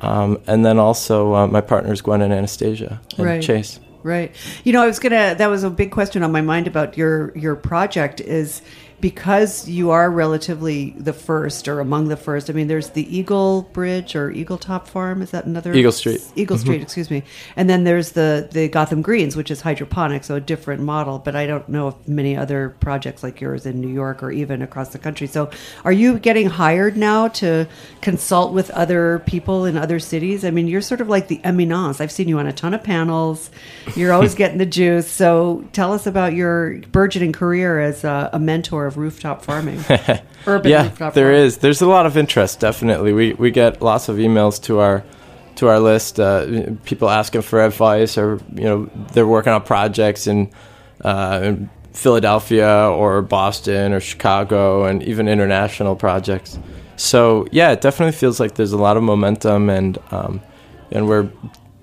Um, 0.00 0.38
and 0.46 0.64
then 0.64 0.78
also 0.78 1.34
uh, 1.34 1.46
my 1.46 1.60
partners 1.60 2.00
Gwen 2.02 2.20
and 2.22 2.32
Anastasia 2.32 3.00
and 3.16 3.26
Right. 3.26 3.42
Chase. 3.42 3.80
Right. 4.02 4.34
You 4.62 4.72
know, 4.72 4.82
I 4.82 4.86
was 4.86 5.00
gonna. 5.00 5.34
That 5.34 5.48
was 5.48 5.64
a 5.64 5.70
big 5.70 5.90
question 5.90 6.22
on 6.22 6.30
my 6.30 6.42
mind 6.42 6.68
about 6.68 6.96
your 6.96 7.36
your 7.36 7.56
project. 7.56 8.20
Is 8.20 8.62
because 9.00 9.68
you 9.68 9.90
are 9.90 10.10
relatively 10.10 10.90
the 10.90 11.12
first 11.12 11.68
or 11.68 11.80
among 11.80 12.08
the 12.08 12.16
first. 12.16 12.48
I 12.48 12.54
mean, 12.54 12.66
there's 12.66 12.90
the 12.90 13.16
Eagle 13.16 13.62
Bridge 13.72 14.16
or 14.16 14.30
Eagle 14.30 14.56
Top 14.56 14.88
Farm. 14.88 15.20
Is 15.20 15.32
that 15.32 15.44
another 15.44 15.74
Eagle 15.74 15.92
Street. 15.92 16.22
Eagle 16.34 16.56
mm-hmm. 16.56 16.64
Street, 16.64 16.82
excuse 16.82 17.10
me. 17.10 17.22
And 17.56 17.68
then 17.68 17.84
there's 17.84 18.12
the 18.12 18.48
the 18.50 18.68
Gotham 18.68 19.02
Greens, 19.02 19.36
which 19.36 19.50
is 19.50 19.60
hydroponic, 19.60 20.24
so 20.24 20.36
a 20.36 20.40
different 20.40 20.82
model. 20.82 21.18
But 21.18 21.36
I 21.36 21.46
don't 21.46 21.68
know 21.68 21.88
if 21.88 22.08
many 22.08 22.36
other 22.36 22.70
projects 22.80 23.22
like 23.22 23.40
yours 23.40 23.66
in 23.66 23.80
New 23.80 23.92
York 23.92 24.22
or 24.22 24.30
even 24.30 24.62
across 24.62 24.90
the 24.90 24.98
country. 24.98 25.26
So, 25.26 25.50
are 25.84 25.92
you 25.92 26.18
getting 26.18 26.46
hired 26.46 26.96
now 26.96 27.28
to 27.28 27.68
consult 28.00 28.54
with 28.54 28.70
other 28.70 29.22
people 29.26 29.66
in 29.66 29.76
other 29.76 29.98
cities? 29.98 30.44
I 30.44 30.50
mean, 30.50 30.68
you're 30.68 30.80
sort 30.80 31.00
of 31.00 31.08
like 31.08 31.28
the 31.28 31.40
eminence. 31.44 32.00
I've 32.00 32.12
seen 32.12 32.28
you 32.28 32.38
on 32.38 32.46
a 32.46 32.52
ton 32.52 32.72
of 32.72 32.82
panels. 32.82 33.50
You're 33.94 34.12
always 34.12 34.34
getting 34.42 34.58
the 34.58 34.66
juice. 34.66 35.10
So, 35.10 35.66
tell 35.72 35.92
us 35.92 36.06
about 36.06 36.32
your 36.32 36.78
burgeoning 36.92 37.32
career 37.32 37.78
as 37.80 38.02
a, 38.02 38.30
a 38.32 38.38
mentor 38.38 38.85
of 38.86 38.96
rooftop 38.96 39.42
farming, 39.42 39.84
urban 40.46 40.70
yeah, 40.70 40.84
rooftop 40.84 41.14
there 41.14 41.26
farming. 41.26 41.42
is. 41.46 41.58
There's 41.58 41.82
a 41.82 41.88
lot 41.88 42.06
of 42.06 42.16
interest. 42.16 42.60
Definitely, 42.60 43.12
we 43.12 43.32
we 43.34 43.50
get 43.50 43.82
lots 43.82 44.08
of 44.08 44.16
emails 44.16 44.62
to 44.64 44.78
our 44.80 45.04
to 45.56 45.68
our 45.68 45.80
list. 45.80 46.20
Uh, 46.20 46.70
people 46.84 47.10
asking 47.10 47.42
for 47.42 47.64
advice, 47.64 48.16
or 48.16 48.40
you 48.54 48.64
know, 48.64 48.90
they're 49.12 49.26
working 49.26 49.52
on 49.52 49.62
projects 49.62 50.26
in, 50.26 50.50
uh, 51.02 51.40
in 51.42 51.70
Philadelphia 51.92 52.68
or 52.68 53.22
Boston 53.22 53.92
or 53.92 54.00
Chicago, 54.00 54.84
and 54.84 55.02
even 55.02 55.28
international 55.28 55.96
projects. 55.96 56.58
So 56.96 57.46
yeah, 57.52 57.72
it 57.72 57.80
definitely 57.80 58.12
feels 58.12 58.40
like 58.40 58.54
there's 58.54 58.72
a 58.72 58.78
lot 58.78 58.96
of 58.96 59.02
momentum, 59.02 59.68
and 59.68 59.98
um, 60.10 60.40
and 60.90 61.08
we're 61.08 61.30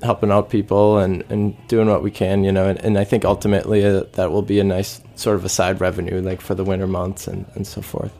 helping 0.04 0.32
out 0.32 0.50
people 0.50 0.98
and, 0.98 1.24
and 1.30 1.56
doing 1.68 1.88
what 1.88 2.04
we 2.04 2.12
can, 2.12 2.44
you 2.44 2.52
know. 2.52 2.68
And, 2.68 2.80
and 2.84 2.98
I 2.98 3.04
think 3.04 3.26
ultimately 3.26 3.86
uh, 3.86 4.04
that 4.14 4.32
will 4.32 4.42
be 4.42 4.60
a 4.60 4.64
nice 4.64 5.02
sort 5.16 5.36
of 5.36 5.46
a 5.46 5.50
side 5.50 5.80
revenue, 5.82 6.22
like 6.22 6.42
for 6.42 6.56
the 6.56 6.64
winter 6.64 6.88
months 6.88 7.28
and, 7.28 7.46
and 7.56 7.66
so 7.68 7.82
forth. 7.82 8.12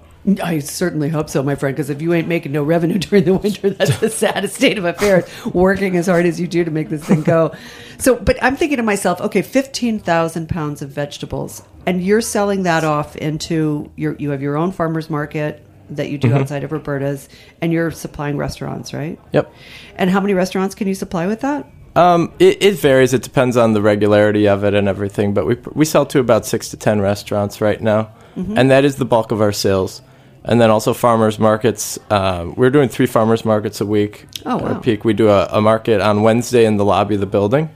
I 0.42 0.60
certainly 0.60 1.10
hope 1.10 1.30
so, 1.30 1.44
my 1.44 1.56
friend, 1.56 1.76
because 1.76 1.90
if 1.90 2.02
you 2.02 2.14
ain't 2.14 2.30
making 2.30 2.54
no 2.54 2.64
revenue 2.64 2.98
during 3.00 3.26
the 3.26 3.34
winter, 3.34 3.72
that's 3.72 4.00
the 4.00 4.10
saddest 4.10 4.56
state 4.56 4.78
of 4.78 4.86
affairs, 4.86 5.26
working 5.54 5.98
as 5.98 6.08
hard 6.08 6.26
as 6.26 6.40
you 6.40 6.48
do 6.48 6.64
to 6.64 6.72
make 6.72 6.88
this 6.90 7.04
thing 7.04 7.24
go. 7.24 7.54
So, 7.98 8.16
but 8.16 8.42
I'm 8.42 8.56
thinking 8.56 8.78
to 8.78 8.84
myself, 8.84 9.20
okay, 9.20 9.42
15,000 9.42 10.48
pounds 10.48 10.82
of 10.82 10.90
vegetables, 10.92 11.62
and 11.86 12.02
you're 12.02 12.22
selling 12.22 12.64
that 12.64 12.86
off 12.86 13.18
into 13.18 13.92
your, 13.98 14.16
you 14.18 14.30
have 14.30 14.42
your 14.42 14.56
own 14.56 14.72
farmer's 14.72 15.10
market 15.10 15.66
that 15.90 16.10
you 16.10 16.18
do 16.18 16.30
Mm-hmm. 16.30 16.38
outside 16.38 16.64
of 16.64 16.72
Roberta's, 16.72 17.28
and 17.62 17.74
you're 17.74 17.92
supplying 17.92 18.38
restaurants, 18.38 18.94
right? 18.94 19.20
Yep. 19.34 19.54
And 19.98 20.10
how 20.10 20.22
many 20.22 20.34
restaurants 20.34 20.74
can 20.74 20.88
you 20.88 20.96
supply 20.96 21.28
with 21.28 21.42
that? 21.42 21.70
Um, 21.96 22.32
it, 22.40 22.62
it 22.64 22.80
varies. 22.80 23.14
It 23.14 23.22
depends 23.22 23.56
on 23.56 23.74
the 23.74 23.82
regularity 23.82 24.48
of 24.48 24.64
it 24.64 24.74
and 24.74 24.88
everything. 24.88 25.34
But 25.34 25.46
we 25.46 25.58
we 25.74 25.86
sell 25.86 26.06
to 26.08 26.20
about 26.20 26.46
six 26.46 26.70
to 26.70 26.78
ten 26.78 27.02
restaurants 27.02 27.62
right 27.62 27.80
now, 27.82 28.10
Mm-hmm. 28.36 28.58
and 28.58 28.72
that 28.72 28.84
is 28.84 28.96
the 28.96 29.06
bulk 29.06 29.32
of 29.32 29.42
our 29.42 29.52
sales. 29.52 30.02
And 30.46 30.60
then 30.60 30.70
also 30.72 30.94
farmers 30.94 31.38
markets. 31.40 32.00
Um, 32.10 32.56
we're 32.56 32.72
doing 32.72 32.90
three 32.90 33.06
farmers 33.06 33.46
markets 33.46 33.80
a 33.80 33.86
week. 33.86 34.26
Oh, 34.46 34.58
at 34.58 34.64
our 34.64 34.82
peak. 34.82 35.06
We 35.06 35.14
do 35.14 35.30
a, 35.30 35.46
a 35.52 35.62
market 35.62 36.02
on 36.02 36.22
Wednesday 36.24 36.66
in 36.66 36.76
the 36.78 36.84
lobby 36.84 37.14
of 37.16 37.22
the 37.22 37.28
building, 37.28 37.70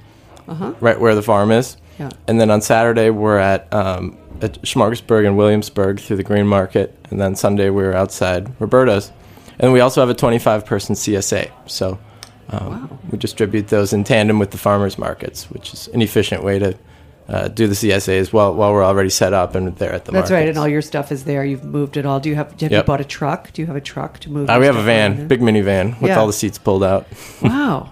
right 0.81 0.99
where 0.99 1.15
the 1.15 1.21
farm 1.21 1.51
is. 1.51 1.75
Uh-huh. 1.75 1.83
Yeah. 1.99 2.09
And 2.27 2.41
then 2.41 2.49
on 2.51 2.61
Saturday 2.61 3.09
we're 3.09 3.37
at 3.37 3.71
um, 3.73 4.17
at 4.41 4.61
Schmarksburg 4.63 5.25
and 5.25 5.37
Williamsburg 5.37 5.99
through 5.99 6.17
the 6.17 6.23
Green 6.23 6.45
Market, 6.47 6.93
and 7.09 7.19
then 7.21 7.35
Sunday 7.35 7.69
we're 7.69 7.93
outside 7.93 8.49
Roberta's, 8.59 9.11
and 9.59 9.71
we 9.73 9.79
also 9.79 10.01
have 10.01 10.09
a 10.09 10.13
25 10.13 10.65
person 10.65 10.95
CSA. 10.95 11.49
So 11.67 11.97
um, 12.49 12.99
we 13.11 13.17
distribute 13.17 13.67
those 13.67 13.93
in 13.93 14.03
tandem 14.03 14.39
with 14.39 14.51
the 14.51 14.57
farmers 14.57 14.97
markets, 14.97 15.49
which 15.51 15.73
is 15.73 15.87
an 15.89 16.01
efficient 16.01 16.43
way 16.43 16.59
to 16.59 16.77
uh, 17.27 17.47
do 17.49 17.67
the 17.67 17.73
CSAs 17.73 18.31
while 18.31 18.53
while 18.53 18.71
we're 18.71 18.85
already 18.85 19.09
set 19.09 19.33
up 19.33 19.53
and 19.55 19.75
there 19.77 19.91
at 19.91 20.05
the 20.05 20.11
moment. 20.13 20.25
That's 20.25 20.31
right, 20.31 20.47
and 20.47 20.57
all 20.57 20.67
your 20.67 20.81
stuff 20.81 21.11
is 21.11 21.25
there. 21.25 21.43
You've 21.43 21.65
moved 21.65 21.97
it 21.97 22.05
all. 22.05 22.19
Do 22.21 22.29
you 22.29 22.35
have? 22.35 22.59
Have 22.61 22.71
you 22.71 22.83
bought 22.83 23.01
a 23.01 23.05
truck? 23.05 23.51
Do 23.51 23.61
you 23.61 23.65
have 23.67 23.75
a 23.75 23.81
truck 23.81 24.19
to 24.19 24.29
move? 24.31 24.49
Uh, 24.49 24.57
we 24.59 24.65
have 24.65 24.77
a 24.77 24.83
van, 24.83 25.27
big 25.27 25.41
minivan 25.41 25.99
with 26.01 26.09
Yeah. 26.09 26.19
all 26.19 26.27
the 26.27 26.33
seats 26.33 26.57
pulled 26.57 26.83
out. 26.83 27.05
Wow. 27.41 27.91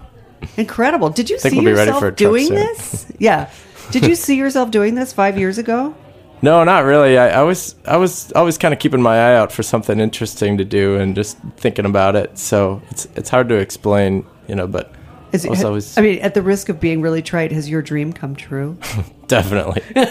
Incredible. 0.56 1.10
Did 1.10 1.28
you 1.30 1.38
see 1.38 1.56
we'll 1.56 1.64
yourself 1.64 2.14
doing 2.16 2.48
this? 2.50 3.06
Yeah. 3.18 3.50
Did 3.90 4.06
you 4.06 4.14
see 4.14 4.36
yourself 4.36 4.70
doing 4.70 4.94
this 4.94 5.12
five 5.12 5.38
years 5.38 5.58
ago? 5.58 5.94
No, 6.42 6.62
not 6.64 6.84
really. 6.84 7.16
I, 7.18 7.40
I 7.40 7.42
was 7.42 7.74
I 7.86 7.96
was 7.96 8.32
always 8.32 8.58
kind 8.58 8.72
of 8.74 8.80
keeping 8.80 9.00
my 9.02 9.16
eye 9.16 9.34
out 9.36 9.50
for 9.52 9.62
something 9.62 9.98
interesting 9.98 10.58
to 10.58 10.64
do 10.64 10.96
and 10.96 11.14
just 11.14 11.38
thinking 11.56 11.84
about 11.86 12.16
it. 12.16 12.38
So 12.38 12.82
it's 12.90 13.06
it's 13.16 13.30
hard 13.30 13.48
to 13.48 13.54
explain, 13.56 14.26
you 14.48 14.54
know, 14.54 14.66
but 14.66 14.92
Is 15.32 15.46
I 15.46 15.50
was 15.50 15.64
always 15.64 15.98
I 15.98 16.02
mean, 16.02 16.20
at 16.20 16.34
the 16.34 16.42
risk 16.42 16.68
of 16.68 16.80
being 16.80 17.00
really 17.00 17.22
trite, 17.22 17.52
has 17.52 17.68
your 17.68 17.82
dream 17.82 18.12
come 18.12 18.36
true? 18.36 18.78
definitely. 19.26 19.82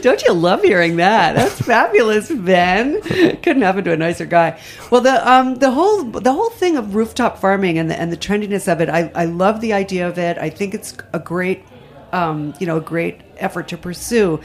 Don't 0.00 0.22
you 0.22 0.32
love 0.32 0.62
hearing 0.62 0.96
that? 0.96 1.34
That's 1.34 1.60
fabulous, 1.60 2.30
Ben. 2.30 3.00
Couldn't 3.02 3.62
happen 3.62 3.84
to 3.84 3.92
a 3.92 3.96
nicer 3.96 4.26
guy. 4.26 4.60
Well, 4.90 5.00
the 5.00 5.30
um 5.30 5.56
the 5.56 5.70
whole 5.70 6.04
the 6.04 6.32
whole 6.32 6.50
thing 6.50 6.76
of 6.76 6.94
rooftop 6.94 7.38
farming 7.38 7.78
and 7.78 7.90
the 7.90 7.98
and 7.98 8.10
the 8.10 8.16
trendiness 8.16 8.70
of 8.70 8.80
it, 8.80 8.88
I 8.88 9.10
I 9.14 9.26
love 9.26 9.60
the 9.60 9.72
idea 9.72 10.08
of 10.08 10.18
it. 10.18 10.38
I 10.38 10.50
think 10.50 10.74
it's 10.74 10.96
a 11.12 11.18
great 11.18 11.64
um 12.12 12.54
you 12.58 12.66
know 12.66 12.78
a 12.78 12.82
great 12.82 13.20
effort 13.36 13.68
to 13.68 13.76
pursue, 13.76 14.40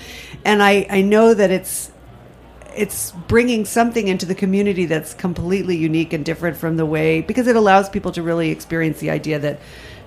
and 0.45 0.61
I 0.61 0.85
I 0.89 1.01
know 1.01 1.33
that 1.33 1.51
it's 1.51 1.91
it's 2.75 3.11
bringing 3.27 3.65
something 3.65 4.07
into 4.07 4.25
the 4.25 4.35
community 4.35 4.85
that's 4.85 5.13
completely 5.13 5.75
unique 5.75 6.13
and 6.13 6.25
different 6.25 6.57
from 6.57 6.77
the 6.77 6.85
way 6.85 7.21
because 7.21 7.47
it 7.47 7.55
allows 7.55 7.89
people 7.89 8.11
to 8.11 8.21
really 8.21 8.49
experience 8.49 8.99
the 8.99 9.09
idea 9.09 9.39
that 9.39 9.59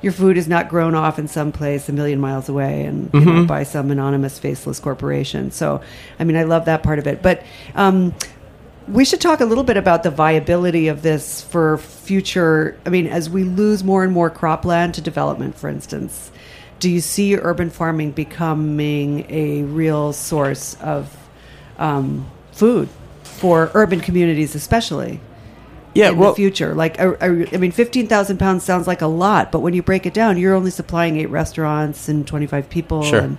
your 0.03 0.12
food 0.12 0.37
is 0.37 0.48
not 0.48 0.68
grown 0.68 0.94
off 0.94 1.18
in 1.18 1.29
some 1.29 1.53
place 1.53 1.88
a 1.88 1.92
million 1.92 2.20
miles 2.20 2.48
away 2.48 2.85
and 2.85 3.09
you 3.14 3.20
know, 3.20 3.44
by 3.46 3.62
some 3.62 3.90
anonymous 3.90 4.38
faceless 4.38 4.81
corporation. 4.81 5.51
So, 5.53 5.81
I 6.18 6.25
mean, 6.25 6.37
I 6.37 6.42
love 6.42 6.64
that 6.64 6.83
part 6.83 6.98
of 6.98 7.07
it. 7.07 7.22
But 7.22 7.44
um, 7.77 8.12
we 8.88 9.05
should 9.05 9.20
talk 9.20 9.40
a 9.40 9.44
little 9.44 9.62
bit 9.62 9.77
about 9.77 10.03
the 10.03 10.11
viability 10.11 10.88
of 10.88 11.03
this 11.03 11.42
for 11.42 11.79
future. 11.79 12.77
I 12.85 12.90
mean, 12.90 13.07
as 13.07 13.31
we 13.31 13.44
lose 13.44 13.85
more 13.85 14.03
and 14.03 14.12
more 14.12 14.29
cropland 14.29 14.94
to 14.94 15.01
development, 15.01 15.57
for 15.57 15.68
instance, 15.68 16.33
do 16.81 16.90
you 16.90 17.01
see 17.01 17.37
urban 17.37 17.70
farming 17.70 18.11
becoming 18.11 19.25
a 19.31 19.62
real 19.62 20.12
source 20.12 20.75
of 20.81 21.16
um, 21.79 22.29
food 22.53 22.88
for 23.23 23.71
urban 23.75 24.01
communities, 24.01 24.55
especially 24.55 25.21
Yeah, 25.95 26.11
in 26.11 26.19
well, 26.19 26.31
the 26.31 26.37
future? 26.37 26.75
Like, 26.75 26.99
are, 27.01 27.17
I 27.23 27.57
mean, 27.59 27.73
fifteen 27.73 28.07
thousand 28.07 28.38
pounds 28.38 28.62
sounds 28.65 28.87
like 28.87 29.03
a 29.03 29.07
lot, 29.07 29.51
but 29.53 29.61
when 29.61 29.75
you 29.75 29.83
break 29.83 30.07
it 30.07 30.15
down, 30.15 30.38
you're 30.38 30.55
only 30.55 30.71
supplying 30.71 31.19
eight 31.19 31.31
restaurants 31.31 32.09
and 32.09 32.27
twenty 32.27 32.47
five 32.47 32.71
people. 32.71 33.03
Sure. 33.03 33.21
And, 33.21 33.38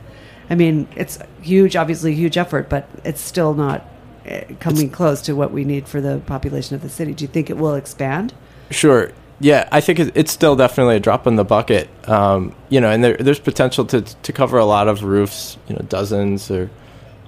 I 0.49 0.55
mean, 0.55 0.87
it's 0.95 1.17
huge, 1.41 1.75
obviously 1.75 2.13
huge 2.13 2.37
effort, 2.37 2.69
but 2.69 2.87
it's 3.03 3.21
still 3.21 3.53
not 3.53 3.87
eh, 4.25 4.43
coming 4.59 4.89
close 4.89 5.21
to 5.23 5.33
what 5.33 5.51
we 5.51 5.63
need 5.63 5.87
for 5.87 6.01
the 6.01 6.19
population 6.25 6.75
of 6.75 6.81
the 6.81 6.89
city. 6.89 7.13
Do 7.13 7.23
you 7.23 7.29
think 7.29 7.49
it 7.49 7.57
will 7.57 7.75
expand? 7.75 8.33
Sure. 8.69 9.11
Yeah, 9.39 9.67
I 9.71 9.81
think 9.81 9.99
it's 9.99 10.31
still 10.31 10.55
definitely 10.55 10.97
a 10.97 10.99
drop 10.99 11.25
in 11.27 11.37
the 11.37 11.43
bucket. 11.43 11.89
Um, 12.07 12.55
you 12.69 12.79
know, 12.79 12.89
and 12.89 13.03
there, 13.03 13.17
there's 13.17 13.39
potential 13.39 13.83
to 13.85 14.01
to 14.01 14.33
cover 14.33 14.57
a 14.57 14.65
lot 14.65 14.87
of 14.87 15.03
roofs. 15.03 15.57
You 15.67 15.75
know, 15.75 15.81
dozens 15.89 16.51
or 16.51 16.69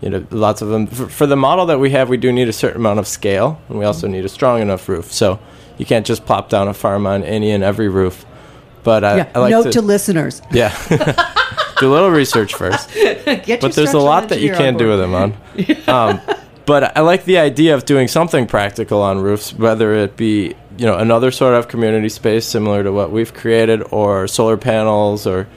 you 0.01 0.09
know, 0.09 0.25
lots 0.31 0.61
of 0.61 0.69
them. 0.69 0.87
For, 0.87 1.07
for 1.07 1.25
the 1.25 1.35
model 1.35 1.65
that 1.67 1.79
we 1.79 1.91
have, 1.91 2.09
we 2.09 2.17
do 2.17 2.31
need 2.31 2.47
a 2.47 2.53
certain 2.53 2.81
amount 2.81 2.99
of 2.99 3.07
scale, 3.07 3.59
and 3.69 3.79
we 3.79 3.85
also 3.85 4.07
need 4.07 4.25
a 4.25 4.29
strong 4.29 4.61
enough 4.61 4.87
roof. 4.87 5.11
So 5.11 5.39
you 5.77 5.85
can't 5.85 6.05
just 6.05 6.25
plop 6.25 6.49
down 6.49 6.67
a 6.67 6.73
farm 6.73 7.05
on 7.05 7.23
any 7.23 7.51
and 7.51 7.63
every 7.63 7.89
roof. 7.89 8.25
But 8.83 9.03
I, 9.03 9.17
yeah. 9.17 9.31
I 9.33 9.39
like 9.39 9.51
Note 9.51 9.63
to, 9.63 9.71
to 9.71 9.81
listeners: 9.81 10.41
yeah, 10.51 10.75
do 11.79 11.89
a 11.89 11.93
little 11.93 12.11
research 12.11 12.53
first. 12.53 12.93
Get 12.93 13.61
but 13.61 13.73
there's 13.73 13.93
a 13.93 13.99
lot 13.99 14.29
that 14.29 14.41
you 14.41 14.51
engineer 14.51 14.71
can 14.71 14.77
do 14.77 14.89
with 14.89 14.99
them 14.99 15.15
on. 15.15 15.33
Um, 15.87 16.21
but 16.65 16.95
I 16.97 17.01
like 17.01 17.25
the 17.25 17.37
idea 17.37 17.75
of 17.75 17.85
doing 17.85 18.07
something 18.07 18.47
practical 18.47 19.01
on 19.01 19.21
roofs, 19.21 19.53
whether 19.53 19.93
it 19.95 20.17
be 20.17 20.55
you 20.77 20.85
know 20.85 20.97
another 20.97 21.31
sort 21.31 21.55
of 21.55 21.67
community 21.67 22.09
space 22.09 22.45
similar 22.45 22.83
to 22.83 22.91
what 22.91 23.11
we've 23.11 23.33
created, 23.33 23.81
or 23.91 24.27
solar 24.27 24.57
panels, 24.57 25.25
or 25.25 25.47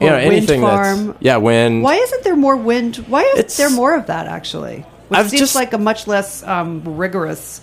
you 0.00 0.06
know 0.08 0.28
wind 0.28 0.48
farm. 0.48 1.16
yeah 1.20 1.36
wind. 1.36 1.82
Why 1.82 1.96
isn't 1.96 2.24
there 2.24 2.36
more 2.36 2.56
wind? 2.56 2.96
Why 3.08 3.22
isn't 3.22 3.38
It's- 3.38 3.56
there 3.56 3.70
more 3.70 3.94
of 3.94 4.06
that 4.06 4.26
actually? 4.26 4.84
Which 5.08 5.18
I've 5.20 5.30
seems 5.30 5.40
just- 5.40 5.54
like 5.54 5.72
a 5.72 5.78
much 5.78 6.06
less 6.06 6.42
um, 6.42 6.82
rigorous 6.84 7.60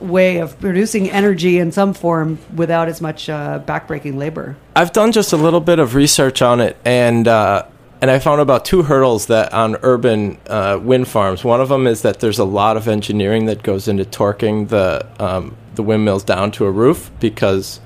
way 0.00 0.38
of 0.38 0.58
producing 0.60 1.10
energy 1.10 1.58
in 1.58 1.72
some 1.72 1.92
form 1.92 2.38
without 2.56 2.88
as 2.88 3.02
much 3.02 3.28
uh, 3.28 3.60
backbreaking 3.66 4.16
labor. 4.16 4.56
I've 4.74 4.92
done 4.92 5.12
just 5.12 5.32
a 5.34 5.36
little 5.36 5.60
bit 5.60 5.78
of 5.78 5.94
research 5.94 6.40
on 6.40 6.60
it, 6.60 6.76
and 6.86 7.28
uh, 7.28 7.64
and 8.00 8.10
I 8.10 8.18
found 8.18 8.40
about 8.40 8.64
two 8.64 8.82
hurdles 8.82 9.26
that 9.26 9.52
on 9.52 9.76
urban 9.82 10.38
uh, 10.46 10.78
wind 10.82 11.06
farms. 11.06 11.44
One 11.44 11.60
of 11.60 11.68
them 11.68 11.86
is 11.86 12.00
that 12.00 12.20
there's 12.20 12.38
a 12.38 12.44
lot 12.46 12.78
of 12.78 12.88
engineering 12.88 13.44
that 13.44 13.62
goes 13.62 13.88
into 13.88 14.06
torquing 14.06 14.68
the 14.70 15.06
um, 15.22 15.54
the 15.74 15.82
windmills 15.82 16.24
down 16.24 16.50
to 16.52 16.64
a 16.64 16.70
roof 16.70 17.10
because 17.20 17.78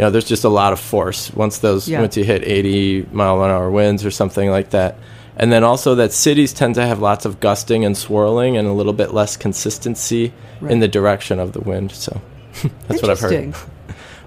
you 0.00 0.06
know 0.06 0.10
there's 0.10 0.24
just 0.24 0.44
a 0.44 0.48
lot 0.48 0.72
of 0.72 0.80
force 0.80 1.30
once 1.34 1.58
those 1.58 1.86
Yeah. 1.86 2.00
once 2.00 2.16
you 2.16 2.24
hit 2.24 2.42
80 2.42 3.08
mile 3.12 3.44
an 3.44 3.50
hour 3.50 3.70
winds 3.70 4.02
or 4.02 4.10
something 4.10 4.48
like 4.50 4.70
that. 4.70 4.96
And 5.36 5.52
then 5.52 5.62
also 5.62 5.94
that 5.96 6.12
cities 6.12 6.54
tend 6.54 6.76
to 6.76 6.86
have 6.86 7.00
lots 7.00 7.26
of 7.26 7.38
gusting 7.38 7.84
and 7.84 7.94
swirling 7.94 8.56
and 8.56 8.66
a 8.66 8.72
little 8.72 8.94
bit 8.94 9.12
less 9.12 9.36
consistency 9.36 10.32
Right. 10.60 10.72
in 10.72 10.80
the 10.80 10.88
direction 10.88 11.38
of 11.38 11.52
the 11.52 11.60
wind. 11.60 11.92
So 11.92 12.18
that's 12.88 13.02
what 13.02 13.10
I've 13.10 13.20
heard. 13.20 13.54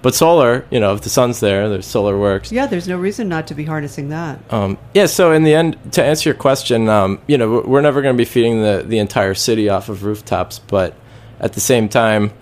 But 0.02 0.14
solar, 0.14 0.64
you 0.70 0.80
know, 0.80 0.92
if 0.94 1.00
the 1.00 1.08
sun's 1.08 1.40
there, 1.40 1.70
there's 1.70 1.86
solar 1.86 2.18
works. 2.18 2.52
Yeah, 2.52 2.66
there's 2.66 2.86
no 2.86 2.98
reason 2.98 3.26
not 3.26 3.46
to 3.46 3.54
be 3.54 3.64
harnessing 3.64 4.10
that. 4.10 4.38
Um, 4.52 4.76
yeah, 4.92 5.06
so 5.06 5.32
in 5.32 5.44
the 5.44 5.54
end, 5.54 5.78
to 5.92 6.04
answer 6.04 6.28
your 6.28 6.36
question, 6.36 6.90
um, 6.90 7.20
you 7.26 7.38
know, 7.38 7.64
we're 7.66 7.80
never 7.80 8.02
going 8.02 8.14
to 8.14 8.18
be 8.18 8.26
feeding 8.26 8.60
the, 8.60 8.84
the 8.86 8.98
entire 8.98 9.32
city 9.32 9.70
off 9.70 9.88
of 9.88 10.04
rooftops, 10.04 10.58
but 10.58 10.94
at 11.40 11.54
the 11.54 11.60
same 11.60 11.88
time, 11.88 12.32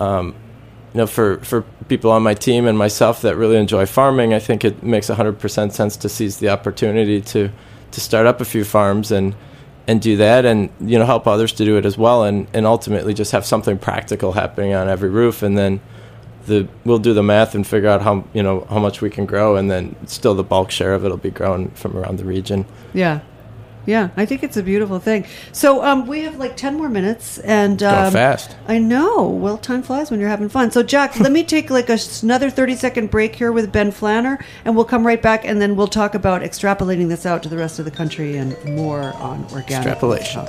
um, 0.00 0.34
you 0.94 0.98
know, 0.98 1.06
for, 1.06 1.38
for 1.38 1.62
people 1.88 2.10
on 2.10 2.22
my 2.22 2.34
team 2.34 2.66
and 2.66 2.76
myself 2.76 3.22
that 3.22 3.36
really 3.36 3.56
enjoy 3.56 3.86
farming, 3.86 4.34
I 4.34 4.38
think 4.38 4.64
it 4.64 4.82
makes 4.82 5.08
100% 5.08 5.72
sense 5.72 5.96
to 5.96 6.08
seize 6.08 6.38
the 6.38 6.50
opportunity 6.50 7.20
to, 7.22 7.50
to 7.90 8.00
start 8.00 8.26
up 8.26 8.40
a 8.40 8.44
few 8.44 8.64
farms 8.64 9.10
and, 9.10 9.34
and 9.86 10.00
do 10.00 10.16
that 10.18 10.44
and, 10.44 10.70
you 10.80 10.98
know, 10.98 11.06
help 11.06 11.26
others 11.26 11.52
to 11.54 11.64
do 11.64 11.76
it 11.78 11.86
as 11.86 11.96
well 11.96 12.24
and, 12.24 12.46
and 12.52 12.66
ultimately 12.66 13.14
just 13.14 13.32
have 13.32 13.46
something 13.46 13.78
practical 13.78 14.32
happening 14.32 14.74
on 14.74 14.88
every 14.88 15.10
roof 15.10 15.42
and 15.42 15.56
then– 15.56 15.80
the 16.46 16.68
we'll 16.84 16.98
do 16.98 17.14
the 17.14 17.22
math 17.22 17.54
and 17.54 17.66
figure 17.66 17.88
out 17.88 18.02
how 18.02 18.24
you 18.32 18.42
know 18.42 18.66
how 18.68 18.78
much 18.78 19.00
we 19.00 19.10
can 19.10 19.26
grow, 19.26 19.56
and 19.56 19.70
then 19.70 19.94
still 20.06 20.34
the 20.34 20.42
bulk 20.42 20.70
share 20.70 20.94
of 20.94 21.04
it 21.04 21.08
will 21.08 21.16
be 21.16 21.30
grown 21.30 21.70
from 21.70 21.96
around 21.96 22.18
the 22.18 22.24
region. 22.24 22.66
Yeah. 22.92 23.20
Yeah, 23.86 24.10
I 24.16 24.26
think 24.26 24.42
it's 24.42 24.56
a 24.56 24.62
beautiful 24.62 24.98
thing. 24.98 25.26
So 25.52 25.82
um, 25.82 26.06
we 26.06 26.20
have 26.20 26.36
like 26.38 26.56
ten 26.56 26.76
more 26.76 26.88
minutes, 26.88 27.38
and 27.38 27.82
um, 27.82 28.12
fast. 28.12 28.56
I 28.68 28.78
know. 28.78 29.28
Well, 29.28 29.58
time 29.58 29.82
flies 29.82 30.10
when 30.10 30.20
you're 30.20 30.28
having 30.28 30.48
fun. 30.48 30.70
So, 30.70 30.82
Jack, 30.82 31.18
let 31.20 31.32
me 31.32 31.44
take 31.44 31.70
like 31.70 31.88
a, 31.88 31.98
another 32.22 32.50
thirty 32.50 32.76
second 32.76 33.10
break 33.10 33.34
here 33.34 33.52
with 33.52 33.72
Ben 33.72 33.90
Flanner, 33.90 34.42
and 34.64 34.76
we'll 34.76 34.84
come 34.84 35.06
right 35.06 35.20
back, 35.20 35.44
and 35.44 35.60
then 35.60 35.76
we'll 35.76 35.88
talk 35.88 36.14
about 36.14 36.42
extrapolating 36.42 37.08
this 37.08 37.26
out 37.26 37.42
to 37.42 37.48
the 37.48 37.56
rest 37.56 37.78
of 37.78 37.84
the 37.84 37.90
country 37.90 38.36
and 38.36 38.56
more 38.64 39.14
on 39.14 39.44
organic 39.52 39.86
extrapolation. 39.88 40.46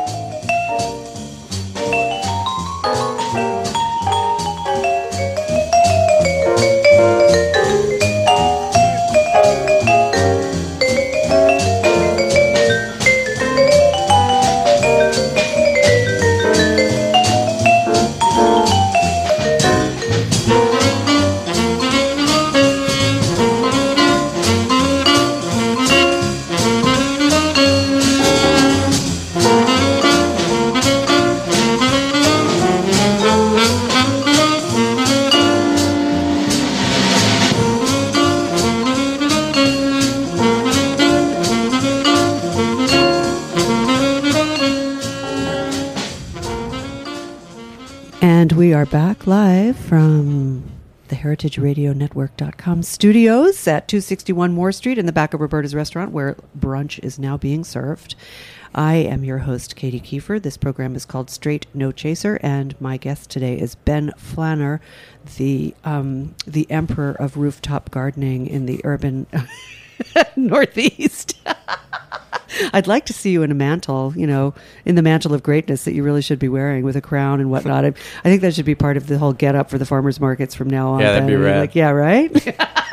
heritageradionetwork.com 51.45 52.83
studios 52.83 53.69
at 53.69 53.87
261 53.87 54.53
Moore 54.53 54.73
Street 54.73 54.99
in 54.99 55.07
the 55.07 55.13
back 55.13 55.35
of 55.35 55.41
Roberta's 55.41 55.75
restaurant 55.75 56.11
where 56.11 56.37
brunch 56.59 56.99
is 57.05 57.19
now 57.19 57.37
being 57.37 57.65
served. 57.65 58.15
I 58.75 58.95
am 58.95 59.25
your 59.25 59.39
host, 59.39 59.77
Katy 59.77 60.01
Keiffer. 60.01 60.43
This 60.43 60.57
program 60.57 60.97
is 60.97 61.05
called 61.05 61.31
Straight 61.31 61.67
No 61.75 61.93
Chaser, 61.93 62.41
and 62.43 62.81
my 62.81 62.97
guest 62.97 63.31
today 63.31 63.59
is 63.59 63.77
Ben 63.77 64.11
Flanner, 64.19 64.81
the 65.37 65.75
um, 65.85 66.35
the 66.47 66.69
emperor 66.71 67.13
of 67.13 67.37
rooftop 67.37 67.91
gardening 67.91 68.47
in 68.47 68.67
the 68.67 68.81
urban 68.83 69.27
Northeast. 70.37 71.37
I'd 72.73 72.87
like 72.87 73.07
to 73.07 73.13
see 73.13 73.31
you 73.31 73.43
in 73.43 73.51
a 73.51 73.55
mantle, 73.55 74.13
you 74.17 74.27
know, 74.27 74.55
in 74.85 74.95
the 74.95 75.03
mantle 75.03 75.35
of 75.35 75.43
greatness 75.43 75.85
that 75.85 75.95
you 75.95 76.03
really 76.03 76.23
should 76.23 76.39
be 76.39 76.49
wearing 76.49 76.85
with 76.85 76.97
a 76.97 77.01
crown 77.01 77.41
and 77.41 77.51
whatnot. 77.51 77.85
I, 77.85 77.89
I 77.89 77.93
think 78.25 78.43
that 78.43 78.55
should 78.55 78.65
be 78.65 78.75
part 78.75 78.97
of 78.97 79.07
the 79.07 79.19
whole 79.19 79.33
get 79.33 79.55
up 79.55 79.71
for 79.71 79.79
the 79.79 79.87
farmers 79.87 80.21
markets 80.21 80.55
from 80.55 80.69
now 80.69 80.91
on. 80.91 81.01
Yeah, 81.01 81.13
that'd 81.13 81.27
be 81.27 81.37
rad. 81.37 81.61
Like, 81.61 81.75
yeah, 81.75 81.91
right? 81.91 82.31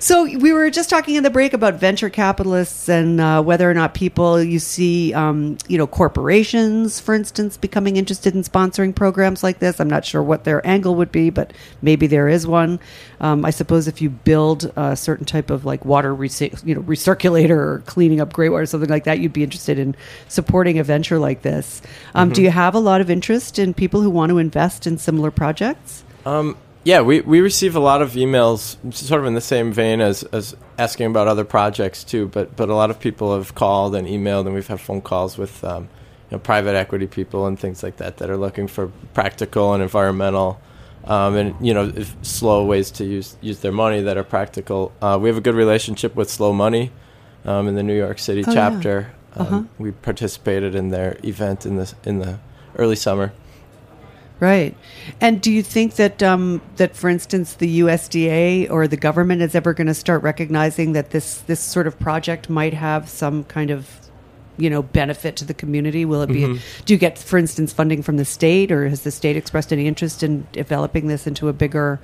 So 0.00 0.24
we 0.24 0.52
were 0.52 0.70
just 0.70 0.88
talking 0.88 1.16
in 1.16 1.22
the 1.22 1.30
break 1.30 1.52
about 1.52 1.74
venture 1.74 2.10
capitalists 2.10 2.88
and 2.88 3.20
uh, 3.20 3.42
whether 3.42 3.70
or 3.70 3.74
not 3.74 3.94
people 3.94 4.42
you 4.42 4.58
see, 4.58 5.12
um, 5.14 5.58
you 5.68 5.76
know, 5.76 5.86
corporations, 5.86 7.00
for 7.00 7.14
instance, 7.14 7.56
becoming 7.56 7.96
interested 7.96 8.34
in 8.34 8.42
sponsoring 8.42 8.94
programs 8.94 9.42
like 9.42 9.58
this. 9.58 9.80
I'm 9.80 9.90
not 9.90 10.04
sure 10.04 10.22
what 10.22 10.44
their 10.44 10.64
angle 10.66 10.94
would 10.96 11.12
be, 11.12 11.30
but 11.30 11.52
maybe 11.82 12.06
there 12.06 12.28
is 12.28 12.46
one. 12.46 12.80
Um, 13.20 13.44
I 13.44 13.50
suppose 13.50 13.88
if 13.88 14.00
you 14.00 14.10
build 14.10 14.72
a 14.76 14.96
certain 14.96 15.26
type 15.26 15.50
of 15.50 15.64
like 15.64 15.84
water, 15.84 16.14
rec- 16.14 16.64
you 16.64 16.74
know, 16.74 16.82
recirculator 16.82 17.50
or 17.50 17.82
cleaning 17.86 18.20
up 18.20 18.32
gray 18.32 18.48
water, 18.48 18.62
or 18.62 18.66
something 18.66 18.90
like 18.90 19.04
that, 19.04 19.18
you'd 19.18 19.32
be 19.32 19.42
interested 19.42 19.78
in 19.78 19.96
supporting 20.28 20.78
a 20.78 20.84
venture 20.84 21.18
like 21.18 21.42
this. 21.42 21.82
Um, 22.14 22.32
Do 22.32 22.42
you 22.42 22.50
have 22.50 22.74
a 22.74 22.80
lot 22.80 23.00
of 23.00 23.10
interest 23.10 23.58
in 23.58 23.74
people 23.74 24.00
who 24.02 24.10
want 24.10 24.30
to 24.30 24.38
invest 24.38 24.86
in 24.86 24.98
similar 24.98 25.30
projects? 25.30 26.04
Um, 26.24 26.56
yeah, 26.88 27.02
we, 27.02 27.20
we 27.20 27.42
receive 27.42 27.76
a 27.76 27.80
lot 27.80 28.00
of 28.00 28.12
emails, 28.12 28.78
sort 28.94 29.20
of 29.20 29.26
in 29.26 29.34
the 29.34 29.42
same 29.42 29.72
vein 29.72 30.00
as, 30.00 30.22
as 30.22 30.56
asking 30.78 31.04
about 31.08 31.28
other 31.28 31.44
projects 31.44 32.02
too. 32.02 32.28
But 32.28 32.56
but 32.56 32.70
a 32.70 32.74
lot 32.74 32.88
of 32.88 32.98
people 32.98 33.36
have 33.36 33.54
called 33.54 33.94
and 33.94 34.08
emailed, 34.08 34.46
and 34.46 34.54
we've 34.54 34.66
had 34.66 34.80
phone 34.80 35.02
calls 35.02 35.36
with 35.36 35.62
um, 35.64 35.82
you 36.30 36.36
know 36.36 36.38
private 36.38 36.74
equity 36.74 37.06
people 37.06 37.46
and 37.46 37.60
things 37.60 37.82
like 37.82 37.98
that 37.98 38.16
that 38.16 38.30
are 38.30 38.38
looking 38.38 38.68
for 38.68 38.90
practical 39.12 39.74
and 39.74 39.82
environmental. 39.82 40.62
Um, 41.04 41.36
and 41.36 41.66
you 41.66 41.74
know, 41.74 41.92
if 41.94 42.16
slow 42.22 42.64
ways 42.64 42.90
to 42.92 43.04
use 43.04 43.36
use 43.42 43.60
their 43.60 43.70
money 43.84 44.00
that 44.00 44.16
are 44.16 44.24
practical. 44.24 44.90
Uh, 45.02 45.18
we 45.20 45.28
have 45.28 45.36
a 45.36 45.42
good 45.42 45.56
relationship 45.56 46.16
with 46.16 46.30
Slow 46.30 46.54
Money 46.54 46.90
um, 47.44 47.68
in 47.68 47.74
the 47.74 47.82
New 47.82 47.96
York 47.98 48.18
City 48.18 48.42
Oh, 48.46 48.50
yeah. 48.50 48.54
chapter. 48.54 49.12
Uh-huh. 49.36 49.56
Um, 49.56 49.68
we 49.78 49.92
participated 49.92 50.74
in 50.74 50.88
their 50.88 51.18
event 51.22 51.66
in 51.66 51.76
the 51.76 51.92
in 52.04 52.20
the 52.20 52.38
early 52.76 52.96
summer. 52.96 53.34
Right. 54.40 54.76
And 55.20 55.40
do 55.40 55.50
you 55.50 55.62
think 55.62 55.96
that 55.96 56.22
um, 56.22 56.62
that, 56.76 56.94
for 56.94 57.08
instance, 57.08 57.54
the 57.54 57.80
USDA 57.80 58.70
or 58.70 58.86
the 58.86 58.96
government 58.96 59.42
is 59.42 59.54
ever 59.54 59.74
going 59.74 59.88
to 59.88 59.94
start 59.94 60.22
recognizing 60.22 60.92
that 60.92 61.10
this 61.10 61.38
this 61.38 61.60
sort 61.60 61.86
of 61.88 61.98
project 61.98 62.48
might 62.48 62.74
have 62.74 63.08
some 63.08 63.44
kind 63.44 63.70
of 63.70 63.98
you 64.56 64.70
know 64.70 64.82
benefit 64.82 65.36
to 65.36 65.44
the 65.44 65.54
community? 65.54 66.04
Will 66.04 66.22
it 66.22 66.28
be? 66.28 66.42
Mm-hmm. 66.42 66.84
Do 66.84 66.94
you 66.94 66.98
get, 66.98 67.18
for 67.18 67.38
instance, 67.38 67.72
funding 67.72 68.02
from 68.02 68.16
the 68.16 68.24
state, 68.24 68.70
or 68.70 68.88
has 68.88 69.02
the 69.02 69.10
state 69.10 69.36
expressed 69.36 69.72
any 69.72 69.86
interest 69.86 70.22
in 70.22 70.46
developing 70.52 71.08
this 71.08 71.26
into 71.26 71.48
a 71.48 71.52
bigger 71.52 71.98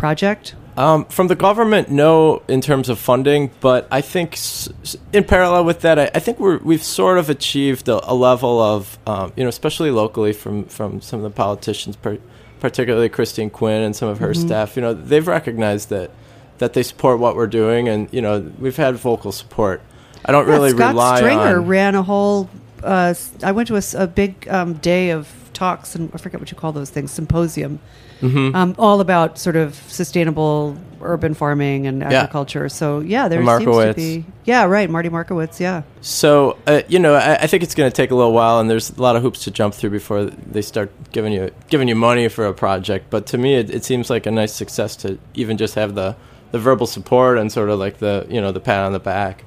project? 0.00 0.54
Um, 0.76 1.04
from 1.06 1.28
the 1.28 1.34
government, 1.34 1.90
no, 1.90 2.42
in 2.48 2.60
terms 2.62 2.88
of 2.88 2.98
funding, 2.98 3.50
but 3.60 3.86
I 3.90 4.00
think 4.00 4.32
s- 4.34 4.68
in 5.12 5.24
parallel 5.24 5.64
with 5.64 5.80
that, 5.82 5.98
I, 5.98 6.10
I 6.14 6.20
think 6.20 6.38
we're, 6.40 6.58
we've 6.58 6.82
sort 6.82 7.18
of 7.18 7.28
achieved 7.28 7.88
a, 7.88 8.10
a 8.10 8.14
level 8.14 8.60
of, 8.60 8.98
um, 9.06 9.32
you 9.36 9.42
know, 9.44 9.48
especially 9.50 9.90
locally 9.90 10.32
from, 10.32 10.64
from 10.64 11.00
some 11.02 11.18
of 11.18 11.24
the 11.24 11.30
politicians, 11.36 11.96
per, 11.96 12.18
particularly 12.60 13.08
Christine 13.10 13.50
Quinn 13.50 13.82
and 13.82 13.94
some 13.94 14.08
of 14.08 14.18
her 14.20 14.32
staff. 14.32 14.74
You 14.76 14.82
know, 14.82 14.94
they've 14.94 15.26
recognized 15.26 15.90
that 15.90 16.10
that 16.58 16.74
they 16.74 16.82
support 16.82 17.18
what 17.18 17.36
we're 17.36 17.46
doing, 17.46 17.88
and 17.88 18.08
you 18.12 18.20
know, 18.20 18.40
we've 18.58 18.76
had 18.76 18.94
vocal 18.96 19.32
support. 19.32 19.80
I 20.24 20.32
don't 20.32 20.46
really 20.46 20.70
yeah, 20.70 20.76
Scott 20.76 20.90
rely 20.94 21.16
Stringer 21.16 21.58
on. 21.58 21.66
ran 21.66 21.94
a 21.94 22.02
whole. 22.02 22.48
Uh, 22.82 23.14
I 23.42 23.52
went 23.52 23.68
to 23.68 23.82
a 23.98 24.06
big 24.06 24.46
um, 24.48 24.74
day 24.74 25.10
of 25.10 25.26
talks, 25.60 25.94
and 25.94 26.10
I 26.14 26.18
forget 26.18 26.40
what 26.40 26.50
you 26.50 26.56
call 26.56 26.72
those 26.72 26.90
things, 26.90 27.10
symposium, 27.12 27.78
Mm-hmm. 28.20 28.54
um, 28.54 28.74
all 28.78 29.00
about 29.00 29.38
sort 29.38 29.56
of 29.56 29.74
sustainable 29.88 30.76
urban 31.00 31.32
farming 31.32 31.86
and 31.86 32.02
agriculture. 32.02 32.68
So 32.68 33.00
yeah, 33.00 33.28
there 33.28 33.38
seems 33.40 33.48
to 33.60 33.66
Markowitz. 33.66 33.96
be. 33.96 34.24
Yeah, 34.44 34.64
right, 34.64 34.90
Marty 34.90 35.08
Markowitz. 35.08 35.58
Yeah, 35.58 35.82
So 36.02 36.58
uh, 36.66 36.82
you 36.86 36.98
know, 36.98 37.14
I, 37.14 37.36
I 37.44 37.46
think 37.46 37.62
it's 37.62 37.74
going 37.74 37.90
to 37.90 37.96
take 37.96 38.10
a 38.10 38.14
little 38.14 38.34
while, 38.34 38.60
and 38.60 38.68
there's 38.68 38.90
a 38.90 39.00
lot 39.00 39.16
of 39.16 39.22
hoops 39.22 39.44
to 39.44 39.50
jump 39.50 39.72
through 39.74 39.90
before 39.90 40.24
they 40.26 40.60
start 40.62 40.90
giving 41.12 41.32
you 41.32 41.50
giving 41.70 41.88
you 41.88 41.94
money 41.94 42.28
for 42.28 42.44
a 42.46 42.52
project. 42.52 43.08
But 43.08 43.24
to 43.28 43.38
me, 43.38 43.54
it, 43.54 43.70
it 43.70 43.84
seems 43.84 44.10
like 44.10 44.26
a 44.26 44.30
nice 44.30 44.52
success 44.52 44.96
to 44.96 45.18
even 45.32 45.56
just 45.56 45.74
have 45.76 45.94
the 45.94 46.14
the 46.52 46.58
verbal 46.58 46.86
support 46.86 47.38
and 47.38 47.50
sort 47.50 47.70
of 47.70 47.78
like 47.78 47.98
the 48.00 48.26
you 48.28 48.40
know 48.42 48.52
the 48.52 48.60
pat 48.60 48.84
on 48.84 48.92
the 48.92 49.00
back. 49.00 49.44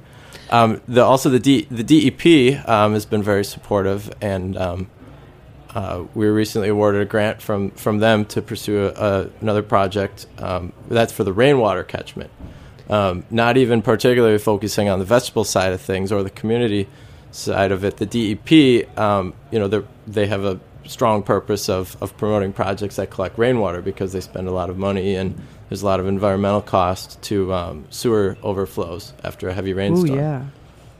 Um, 0.50 0.80
the 0.88 1.02
also 1.04 1.30
the 1.30 1.38
D, 1.38 1.68
the 1.70 1.84
DEP 1.84 2.68
um, 2.68 2.92
has 2.94 3.06
been 3.06 3.22
very 3.22 3.44
supportive, 3.44 4.10
and 4.20 4.56
um, 4.58 4.90
uh, 5.74 6.04
we 6.14 6.26
were 6.26 6.32
recently 6.32 6.68
awarded 6.68 7.02
a 7.02 7.04
grant 7.04 7.42
from 7.42 7.70
from 7.72 7.98
them 7.98 8.24
to 8.26 8.40
pursue 8.42 8.86
a, 8.86 8.88
a, 8.90 9.30
another 9.40 9.62
project. 9.62 10.26
Um, 10.38 10.72
that's 10.88 11.12
for 11.12 11.24
the 11.24 11.32
rainwater 11.32 11.82
catchment. 11.82 12.30
Um, 12.88 13.24
not 13.30 13.56
even 13.56 13.82
particularly 13.82 14.38
focusing 14.38 14.88
on 14.88 14.98
the 14.98 15.04
vegetable 15.04 15.44
side 15.44 15.72
of 15.72 15.80
things 15.80 16.12
or 16.12 16.22
the 16.22 16.30
community 16.30 16.86
side 17.30 17.72
of 17.72 17.84
it. 17.84 17.96
The 17.96 18.06
DEP, 18.06 18.98
um, 18.98 19.34
you 19.50 19.58
know, 19.58 19.68
they're- 19.68 20.26
have 20.26 20.44
a 20.44 20.60
strong 20.86 21.22
purpose 21.22 21.68
of, 21.68 21.96
of 22.02 22.16
promoting 22.16 22.52
projects 22.52 22.96
that 22.96 23.10
collect 23.10 23.38
rainwater 23.38 23.80
because 23.80 24.12
they 24.12 24.20
spend 24.20 24.46
a 24.48 24.50
lot 24.52 24.68
of 24.70 24.76
money 24.76 25.16
and 25.16 25.34
there's 25.68 25.82
a 25.82 25.86
lot 25.86 25.98
of 25.98 26.06
environmental 26.06 26.60
cost 26.60 27.20
to 27.22 27.52
um, 27.54 27.86
sewer 27.90 28.36
overflows 28.42 29.14
after 29.24 29.48
a 29.48 29.54
heavy 29.54 29.72
oh 29.72 29.76
rainstorm. 29.76 30.18
yeah, 30.18 30.44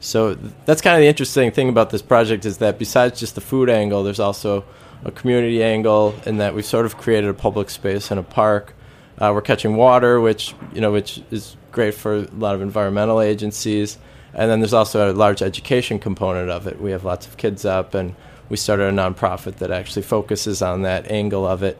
So 0.05 0.35
that's 0.67 0.83
kind 0.83 0.97
of 0.97 1.01
the 1.01 1.09
interesting 1.09 1.51
thing 1.51 1.71
about 1.71 1.89
this 1.89 2.03
project 2.03 2.45
is 2.45 2.59
that 2.59 2.79
besides 2.79 3.19
just 3.19 3.37
the 3.37 3.41
food 3.41 3.71
angle, 3.71 4.05
there's 4.05 4.21
also 4.21 4.65
a 5.03 5.11
community 5.11 5.63
angle 5.63 6.15
in 6.27 6.37
that 6.37 6.55
we've 6.55 6.65
sort 6.65 6.85
of 6.85 6.99
created 6.99 7.31
a 7.31 7.35
public 7.35 7.71
space 7.71 8.11
and 8.11 8.21
a 8.21 8.23
park. 8.23 8.75
Uh, 9.17 9.33
we're 9.35 9.41
catching 9.41 9.77
water, 9.77 10.21
which 10.21 10.55
you 10.75 10.81
know, 10.83 10.93
which 10.93 11.23
is 11.31 11.57
great 11.73 11.95
for 11.95 12.17
a 12.17 12.21
lot 12.33 12.55
of 12.55 12.61
environmental 12.61 13.21
agencies. 13.21 13.97
And 14.35 14.51
then 14.51 14.61
there's 14.61 14.75
also 14.75 15.11
a 15.11 15.15
large 15.15 15.41
education 15.41 15.99
component 15.99 16.51
of 16.51 16.67
it. 16.67 16.81
We 16.81 16.91
have 16.91 17.05
lots 17.05 17.27
of 17.27 17.39
kids 17.39 17.65
up, 17.65 17.95
and 17.95 18.15
we 18.51 18.59
started 18.59 18.89
a 18.89 18.93
nonprofit 18.93 19.57
that 19.57 19.71
actually 19.71 20.03
focuses 20.03 20.61
on 20.61 20.83
that 20.83 21.11
angle 21.11 21.47
of 21.47 21.63
it. 21.63 21.79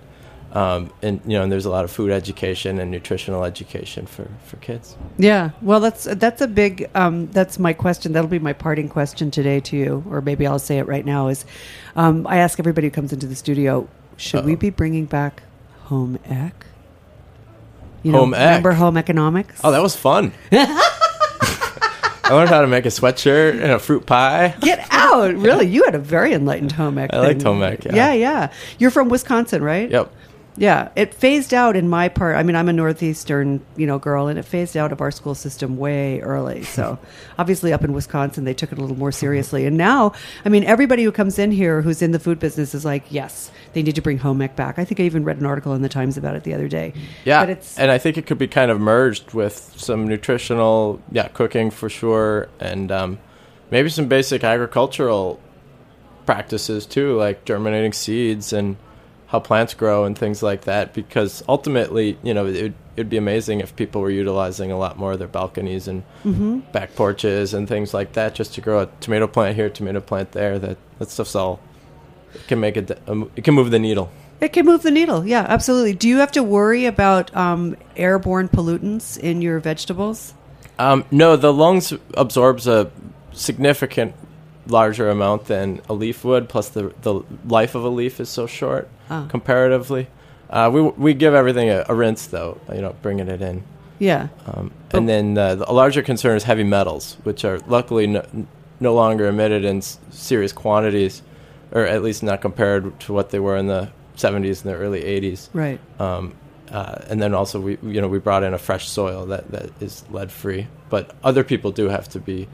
Um, 0.55 0.93
and 1.03 1.21
you 1.27 1.37
know, 1.37 1.43
and 1.43 1.51
there's 1.51 1.65
a 1.65 1.71
lot 1.71 1.85
of 1.85 1.91
food 1.91 2.13
education 2.13 2.79
and 2.79 2.89
nutritional 2.89 3.45
education 3.45 4.07
for, 4.07 4.29
for 4.47 4.57
kids. 4.59 4.97
Yeah, 5.19 5.51
well, 5.61 5.81
that's 5.81 6.05
that's 6.05 6.41
a 6.41 6.47
big. 6.47 6.89
Um, 6.95 7.27
that's 7.33 7.59
my 7.59 7.73
question. 7.73 8.13
That'll 8.13 8.31
be 8.31 8.39
my 8.39 8.53
parting 8.53 8.89
question 8.89 9.33
today 9.33 9.59
to 9.61 9.77
you, 9.77 10.05
or 10.09 10.21
maybe 10.21 10.47
I'll 10.47 10.61
say 10.61 10.79
it 10.79 10.87
right 10.87 11.05
now. 11.05 11.27
Is 11.27 11.45
um, 11.97 12.25
I 12.29 12.37
ask 12.37 12.61
everybody 12.61 12.87
who 12.87 12.93
comes 12.93 13.13
into 13.13 13.27
the 13.27 13.35
studio, 13.35 13.89
should 14.17 14.45
we 14.45 14.53
Uh-oh. 14.53 14.59
be 14.61 14.71
bringing 14.71 15.07
back 15.07 15.43
home 15.85 16.19
ec? 16.25 16.67
You 18.05 18.13
Home 18.13 18.33
ec? 18.33 18.41
Remember 18.41 18.73
home 18.73 18.97
economics? 18.97 19.61
Oh, 19.65 19.73
that 19.73 19.83
was 19.83 19.97
fun. 19.97 20.33
I 22.27 22.33
learned 22.33 22.49
how 22.51 22.61
to 22.63 22.67
make 22.67 22.87
a 22.87 22.89
sweatshirt 22.89 23.53
and 23.53 23.73
a 23.73 23.79
fruit 23.79 24.07
pie. 24.07 24.55
Get 24.61 24.87
out! 24.91 25.35
Really, 25.35 25.67
you 25.67 25.85
had 25.85 25.95
a 25.95 25.99
very 25.99 26.33
enlightened 26.33 26.73
home 26.73 26.97
ec. 26.97 27.13
I 27.13 27.19
liked 27.19 27.43
home 27.43 27.63
ec, 27.63 27.85
yeah. 27.85 27.95
yeah, 27.95 28.13
yeah. 28.13 28.53
You're 28.79 28.91
from 28.91 29.09
Wisconsin, 29.09 29.63
right? 29.63 29.91
Yep. 29.91 30.13
Yeah, 30.57 30.91
it 30.95 31.13
phased 31.13 31.53
out 31.53 31.75
in 31.75 31.89
my 31.89 32.09
part. 32.09 32.37
I 32.37 32.45
mean, 32.45 32.55
I'm 32.55 32.69
a 32.69 32.73
northeastern, 32.73 33.65
you 33.77 33.87
know, 33.87 33.99
girl, 33.99 34.29
and 34.29 34.39
it 34.39 34.45
phased 34.45 34.77
out 34.77 34.93
of 34.93 35.01
our 35.01 35.11
school 35.11 35.35
system 35.35 35.77
way 35.77 36.21
early. 36.21 36.63
So, 36.63 36.99
obviously, 37.39 37.73
up 37.73 37.83
in 37.83 37.93
Wisconsin, 37.93 38.45
they 38.45 38.55
took 38.55 38.71
it 38.71 38.79
a 38.79 38.81
little 38.81 38.97
more 38.97 39.11
seriously. 39.11 39.67
And 39.67 39.77
now, 39.77 40.13
I 40.45 40.49
mean, 40.49 40.63
everybody 40.65 41.03
who 41.03 41.11
comes 41.11 41.39
in 41.39 41.51
here 41.51 41.83
who's 41.83 42.03
in 42.03 42.13
the 42.13 42.21
food 42.21 42.39
business 42.39 42.75
is 42.75 42.85
like, 42.85 43.05
yes, 43.11 43.51
they 43.73 43.83
need 43.83 43.97
to 43.97 44.03
bring 44.03 44.19
home 44.19 44.41
ec 44.43 44.55
back. 44.55 44.79
I 44.79 44.85
think 44.85 45.01
I 45.01 45.05
even 45.05 45.25
read 45.25 45.39
an 45.39 45.47
article 45.47 45.75
in 45.75 45.83
the 45.83 45.89
Times 45.89 46.17
about 46.17 46.37
it 46.37 46.45
the 46.45 46.55
other 46.55 46.69
day. 46.69 46.93
Yeah, 47.25 47.43
but 47.43 47.51
it's 47.51 47.79
and 47.79 47.91
I 47.91 47.99
think 47.99 48.17
it 48.17 48.27
could 48.27 48.39
be 48.39 48.49
kind 48.49 48.71
of 48.71 48.81
merged 48.81 49.35
with 49.35 49.75
some 49.77 50.07
nutritional, 50.07 51.03
yeah, 51.11 51.29
cooking 51.29 51.71
for 51.71 51.89
sure, 51.89 52.49
and 52.61 52.93
um, 52.93 53.19
maybe 53.71 53.89
some 53.89 54.07
basic 54.07 54.45
agricultural 54.45 55.41
practices 56.27 56.87
too, 56.87 57.17
like 57.17 57.45
germinating 57.45 57.93
seeds 57.93 58.53
and 58.53 58.77
how 59.35 59.41
plants 59.41 59.75
grow 59.75 60.05
and 60.05 60.17
things 60.17 60.45
like 60.45 60.63
that. 60.63 60.95
Because 60.95 61.43
ultimately, 61.49 62.17
you 62.23 62.33
know, 62.33 62.47
it 62.47 62.73
it'd 62.97 63.11
be 63.11 63.17
amazing 63.17 63.59
if 63.61 63.75
people 63.75 64.01
were 64.01 64.11
utilizing 64.11 64.71
a 64.71 64.79
lot 64.79 64.97
more 64.97 65.13
of 65.13 65.19
their 65.19 65.27
balconies 65.29 65.89
and 65.89 66.03
Mm-hmm. 66.25 66.61
back 66.71 66.95
porches 66.95 67.53
and 67.53 67.69
things 67.69 67.93
like 67.93 68.13
that, 68.13 68.35
just 68.37 68.55
to 68.55 68.61
grow 68.61 68.83
a 68.83 68.87
tomato 69.01 69.27
plant 69.27 69.57
here, 69.57 69.69
tomato 69.69 70.01
plant 70.01 70.31
there. 70.33 70.59
That 70.61 70.77
that 70.99 71.11
stuff's 71.11 71.35
all 71.35 71.59
it 72.33 72.47
can 72.47 72.61
make 72.61 72.77
it. 72.77 72.97
Um, 73.09 73.31
it 73.35 73.43
can 73.45 73.55
move 73.55 73.71
the 73.73 73.79
needle. 73.81 74.09
It 74.41 74.53
can 74.53 74.67
move 74.67 74.83
the 74.83 74.91
needle. 74.93 75.27
Yeah, 75.27 75.45
absolutely. 75.49 75.95
Do 75.95 76.09
you 76.09 76.19
have 76.19 76.33
to 76.33 76.43
worry 76.43 76.87
about 76.87 77.35
um, 77.37 77.77
airborne 77.97 78.49
pollutants 78.49 79.19
in 79.19 79.43
your 79.43 79.59
vegetables? 79.59 80.35
Um, 80.79 81.05
no, 81.11 81.37
the 81.37 81.53
lungs 81.53 81.93
absorbs 82.15 82.67
a 82.67 82.91
significant 83.33 84.15
larger 84.67 85.09
amount 85.11 85.47
than 85.47 85.81
a 85.89 85.95
leaf 85.95 86.25
would. 86.25 86.49
Plus, 86.49 86.69
the 86.69 86.93
the 87.03 87.21
life 87.47 87.75
of 87.75 87.85
a 87.85 87.89
leaf 87.89 88.21
is 88.21 88.29
so 88.29 88.47
short 88.47 88.89
Ah. 89.11 89.27
comparatively. 89.29 90.07
Uh, 90.51 90.71
we 90.73 90.81
we 90.83 91.15
give 91.15 91.35
everything 91.35 91.69
a, 91.71 91.85
a 91.89 91.95
rinse 91.95 92.27
though, 92.27 92.59
you 92.73 92.81
know, 92.81 92.95
bringing 93.03 93.29
it 93.29 93.43
in. 93.43 93.63
Yeah. 93.99 94.29
Um, 94.47 94.73
and 94.93 95.09
then 95.09 95.37
uh, 95.39 95.55
the, 95.57 95.71
a 95.71 95.73
larger 95.73 96.03
concern 96.03 96.37
is 96.37 96.43
heavy 96.45 96.65
metals, 96.65 97.17
which 97.23 97.45
are 97.45 97.59
luckily 97.69 98.07
no, 98.07 98.25
no 98.81 98.93
longer 98.95 99.27
emitted 99.29 99.65
in 99.65 99.79
s- 99.79 99.99
serious 100.11 100.53
quantities, 100.53 101.23
or 101.73 101.83
at 101.87 102.03
least 102.03 102.23
not 102.23 102.41
compared 102.41 102.99
to 103.01 103.13
what 103.13 103.31
they 103.31 103.39
were 103.39 103.57
in 103.57 103.67
the 103.69 103.89
70s 104.17 104.63
and 104.65 104.73
the 104.73 104.75
early 104.75 105.01
80s. 105.03 105.49
Right. 105.55 105.81
Um, 106.01 106.35
uh, 106.73 106.97
and 107.09 107.23
then 107.23 107.35
also 107.35 107.61
we 107.61 107.79
you 107.83 108.01
know 108.01 108.09
we 108.09 108.19
brought 108.19 108.43
in 108.43 108.53
a 108.55 108.59
fresh 108.59 108.89
soil 108.89 109.27
that, 109.27 109.51
that 109.53 109.71
is 109.81 110.05
lead 110.11 110.31
free. 110.33 110.67
But 110.91 111.15
other 111.23 111.45
people 111.45 111.71
do 111.73 111.89
have 111.89 112.09
to 112.11 112.19
be, 112.21 112.49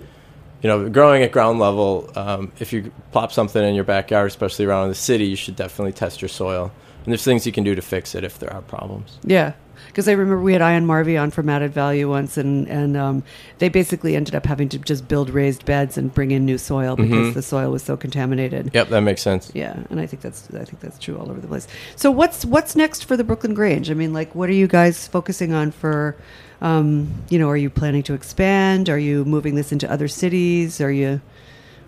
you 0.63 0.69
know, 0.69 0.89
growing 0.89 1.23
at 1.23 1.33
ground 1.33 1.59
level. 1.59 2.11
Um, 2.17 2.53
if 2.59 2.73
you 2.73 2.93
plop 3.13 3.33
something 3.33 3.63
in 3.63 3.75
your 3.75 3.85
backyard, 3.85 4.29
especially 4.29 4.67
around 4.67 4.89
the 4.89 4.95
city, 4.95 5.27
you 5.27 5.37
should 5.37 5.57
definitely 5.57 5.93
test 5.93 6.21
your 6.21 6.29
soil. 6.29 6.71
And 7.05 7.13
there's 7.13 7.25
things 7.25 7.47
you 7.47 7.53
can 7.53 7.65
do 7.65 7.75
to 7.75 7.83
fix 7.83 8.15
it 8.15 8.25
if 8.25 8.39
there 8.39 8.53
are 8.53 8.61
problems. 8.63 9.19
Yeah, 9.25 9.55
because 9.89 10.09
I 10.09 10.13
remember 10.13 10.43
we 10.43 10.53
had 10.53 10.63
Ian 10.63 10.87
Marvy 10.87 11.21
on 11.21 11.31
from 11.31 11.49
Added 11.49 11.73
Value 11.73 12.09
once, 12.09 12.37
and 12.37 12.69
and 12.69 12.97
um, 12.97 13.23
they 13.59 13.69
basically 13.69 14.17
ended 14.17 14.35
up 14.35 14.47
having 14.47 14.69
to 14.71 14.79
just 14.79 15.09
build 15.09 15.31
raised 15.31 15.65
beds 15.65 15.97
and 15.99 16.13
bring 16.15 16.31
in 16.31 16.45
new 16.45 16.59
soil 16.59 16.97
because 16.97 17.29
Mhm. 17.29 17.35
the 17.35 17.43
soil 17.43 17.71
was 17.71 17.83
so 17.83 17.97
contaminated. 17.97 18.71
Yep, 18.75 18.89
that 18.91 19.01
makes 19.03 19.23
sense. 19.23 19.51
Yeah, 19.55 19.77
and 19.91 20.01
I 20.01 20.07
think 20.07 20.23
that's 20.23 20.49
I 20.55 20.65
think 20.65 20.81
that's 20.81 20.99
true 20.99 21.17
all 21.19 21.31
over 21.31 21.41
the 21.41 21.49
place. 21.49 21.67
So 21.97 22.11
what's 22.11 22.45
what's 22.45 22.77
next 22.77 23.05
for 23.05 23.17
the 23.17 23.25
Brooklyn 23.25 23.55
Grange? 23.55 23.91
I 23.91 23.95
mean, 23.95 24.13
like, 24.13 24.35
what 24.35 24.49
are 24.49 24.55
you 24.55 24.67
guys 24.67 25.07
focusing 25.09 25.53
on 25.53 25.71
for? 25.71 26.17
Um, 26.63 27.09
you 27.31 27.39
know, 27.39 27.49
are 27.49 27.57
you 27.57 27.71
planning 27.71 28.03
to 28.03 28.13
expand? 28.15 28.91
Are 28.91 28.99
you 28.99 29.25
moving 29.25 29.55
this 29.55 29.73
into 29.73 29.91
other 29.91 30.09
cities? 30.09 30.79
Are 30.81 30.93
you 30.93 31.21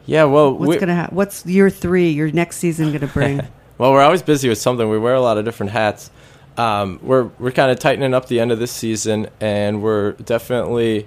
Yeah, 0.07 0.25
well, 0.25 0.53
what's 0.55 0.81
gonna 0.81 0.97
ha- 0.97 1.09
What's 1.11 1.45
year 1.47 1.69
three? 1.71 2.09
Your 2.11 2.31
next 2.33 2.57
season 2.57 2.91
gonna 2.91 3.07
bring? 3.07 3.43
well, 3.79 3.93
we're 3.93 4.01
always 4.03 4.23
busy 4.23 4.49
with 4.49 4.59
something. 4.59 4.89
We 4.89 4.99
wear 4.99 5.15
a 5.15 5.21
lot 5.21 5.37
of 5.39 5.45
different 5.45 5.73
hats. 5.73 6.11
Um, 6.57 7.01
we're 7.03 7.25
we're 7.39 7.53
kind 7.53 7.71
of 7.71 7.79
tightening 7.79 8.15
up 8.15 8.29
the 8.29 8.41
end 8.41 8.53
of 8.53 8.59
this 8.59 8.73
season, 8.73 9.29
and 9.41 9.83
we're 9.83 10.13
definitely 10.13 11.07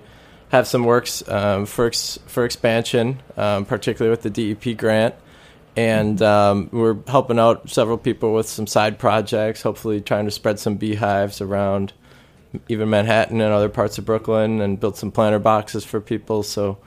have 0.50 0.68
some 0.68 0.84
works 0.84 1.28
um, 1.28 1.66
for 1.66 1.88
ex- 1.88 2.20
for 2.26 2.46
expansion, 2.46 3.22
um, 3.38 3.66
particularly 3.66 4.10
with 4.10 4.22
the 4.22 4.30
DEP 4.30 4.78
grant, 4.78 5.16
and 5.76 6.22
um, 6.22 6.70
we're 6.72 6.98
helping 7.08 7.38
out 7.38 7.70
several 7.70 7.98
people 7.98 8.34
with 8.34 8.48
some 8.48 8.66
side 8.66 8.98
projects. 8.98 9.62
Hopefully, 9.62 10.02
trying 10.02 10.26
to 10.26 10.32
spread 10.32 10.60
some 10.60 10.78
beehives 10.78 11.42
around 11.42 11.94
even 12.70 12.90
Manhattan 12.90 13.42
and 13.42 13.54
other 13.54 13.70
parts 13.70 13.98
of 13.98 14.06
Brooklyn, 14.06 14.62
and 14.62 14.80
build 14.80 14.98
some 14.98 15.12
planter 15.12 15.40
boxes 15.40 15.86
for 15.86 16.02
people. 16.02 16.44
So. 16.44 16.78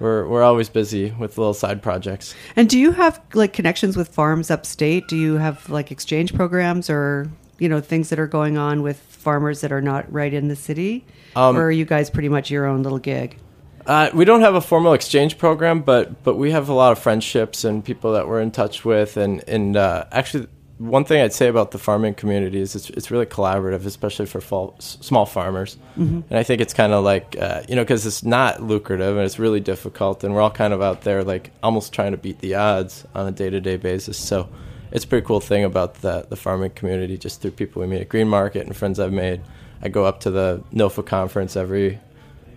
We're, 0.00 0.26
we're 0.26 0.42
always 0.42 0.68
busy 0.68 1.12
with 1.12 1.38
little 1.38 1.54
side 1.54 1.80
projects. 1.80 2.34
And 2.56 2.68
do 2.68 2.80
you 2.80 2.90
have 2.90 3.20
like 3.32 3.52
connections 3.52 3.96
with 3.96 4.08
farms 4.08 4.50
upstate? 4.50 5.06
Do 5.06 5.16
you 5.16 5.36
have 5.36 5.70
like 5.70 5.92
exchange 5.92 6.34
programs 6.34 6.90
or 6.90 7.30
you 7.58 7.68
know 7.68 7.80
things 7.80 8.08
that 8.10 8.18
are 8.18 8.26
going 8.26 8.58
on 8.58 8.82
with 8.82 8.98
farmers 8.98 9.60
that 9.62 9.72
are 9.72 9.80
not 9.82 10.10
right 10.12 10.32
in 10.34 10.48
the 10.48 10.56
city, 10.56 11.04
Um, 11.36 11.56
or 11.56 11.64
are 11.64 11.70
you 11.72 11.84
guys 11.84 12.10
pretty 12.10 12.28
much 12.28 12.50
your 12.50 12.66
own 12.66 12.82
little 12.82 12.98
gig? 12.98 13.38
Uh, 13.86 14.08
we 14.14 14.24
don't 14.24 14.40
have 14.40 14.54
a 14.54 14.60
formal 14.60 14.92
exchange 14.94 15.36
program, 15.38 15.80
but 15.82 16.22
but 16.24 16.36
we 16.36 16.50
have 16.52 16.68
a 16.68 16.74
lot 16.74 16.92
of 16.92 16.98
friendships 16.98 17.64
and 17.64 17.84
people 17.84 18.12
that 18.14 18.26
we're 18.28 18.40
in 18.40 18.50
touch 18.50 18.84
with, 18.84 19.16
and 19.16 19.42
and 19.48 19.76
uh, 19.76 20.04
actually, 20.10 20.46
one 20.78 21.04
thing 21.04 21.20
I'd 21.20 21.34
say 21.34 21.48
about 21.48 21.70
the 21.70 21.78
farming 21.78 22.14
community 22.14 22.60
is 22.60 22.74
it's 22.74 22.88
it's 22.90 23.10
really 23.10 23.26
collaborative, 23.26 23.84
especially 23.84 24.24
for 24.26 24.40
fall, 24.40 24.74
s- 24.78 24.96
small 25.02 25.26
farmers. 25.26 25.76
And 25.96 26.24
I 26.30 26.42
think 26.44 26.60
it's 26.62 26.72
kind 26.74 26.92
of 26.94 27.04
like 27.04 27.36
uh, 27.38 27.60
you 27.68 27.76
know 27.76 27.82
because 27.82 28.06
it's 28.06 28.24
not 28.24 28.62
lucrative 28.62 29.16
and 29.18 29.24
it's 29.26 29.38
really 29.38 29.60
difficult, 29.60 30.24
and 30.24 30.34
we're 30.34 30.40
all 30.40 30.50
kind 30.50 30.72
of 30.72 30.80
out 30.80 31.02
there 31.02 31.22
like 31.22 31.50
almost 31.62 31.92
trying 31.92 32.12
to 32.12 32.18
beat 32.18 32.38
the 32.40 32.54
odds 32.54 33.04
on 33.14 33.26
a 33.28 33.32
day 33.32 33.50
to 33.50 33.60
day 33.60 33.76
basis. 33.76 34.16
So 34.16 34.48
it's 34.94 35.04
a 35.04 35.08
pretty 35.08 35.26
cool 35.26 35.40
thing 35.40 35.64
about 35.64 35.96
the 36.00 36.26
the 36.30 36.36
farming 36.36 36.70
community, 36.70 37.18
just 37.18 37.42
through 37.42 37.50
people 37.52 37.82
we 37.82 37.88
meet 37.88 38.00
at 38.00 38.08
Green 38.08 38.28
Market 38.28 38.66
and 38.66 38.74
friends 38.76 38.98
I've 38.98 39.12
made. 39.12 39.42
I 39.82 39.88
go 39.88 40.04
up 40.06 40.20
to 40.20 40.30
the 40.30 40.62
NOFA 40.72 41.04
conference 41.04 41.56
every 41.56 41.98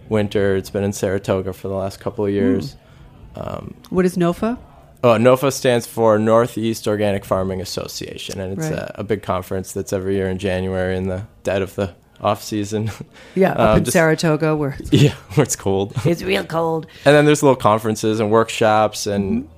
winter. 0.08 0.56
It's 0.56 0.70
been 0.70 0.84
in 0.86 0.94
Saratoga 0.94 1.52
for 1.52 1.68
the 1.68 1.74
last 1.76 2.00
couple 2.00 2.26
of 2.26 2.32
years. 2.32 2.78
Um, 3.36 3.74
What 3.90 4.06
is 4.06 4.16
NOFA? 4.18 4.58
oh, 5.04 5.10
NOFA 5.10 5.52
stands 5.54 5.86
for 5.86 6.18
Northeast 6.18 6.88
Organic 6.88 7.24
Farming 7.26 7.62
Association, 7.62 8.40
and 8.40 8.58
it's 8.58 8.70
Right. 8.70 8.80
a, 8.80 9.02
a 9.02 9.04
big 9.04 9.22
conference 9.24 9.74
that's 9.74 9.92
every 9.94 10.16
year 10.16 10.28
in 10.30 10.38
January 10.38 10.96
in 10.98 11.08
the 11.08 11.24
dead 11.44 11.62
of 11.62 11.76
the 11.76 11.94
off 12.22 12.42
season. 12.44 12.90
Yeah, 13.36 13.52
up 13.52 13.60
Um, 13.60 13.78
in 13.78 13.84
just- 13.84 13.94
Saratoga, 13.94 14.56
where 14.56 14.76
yeah, 14.92 15.14
where 15.36 15.44
it's 15.44 15.56
cold. 15.56 15.94
it's 16.06 16.24
real 16.24 16.44
cold. 16.46 16.88
And 17.06 17.14
then 17.16 17.26
there's 17.26 17.44
little 17.44 17.56
conferences 17.58 18.20
and 18.20 18.32
workshops 18.32 19.06
and 19.06 19.24
lu- 19.42 19.50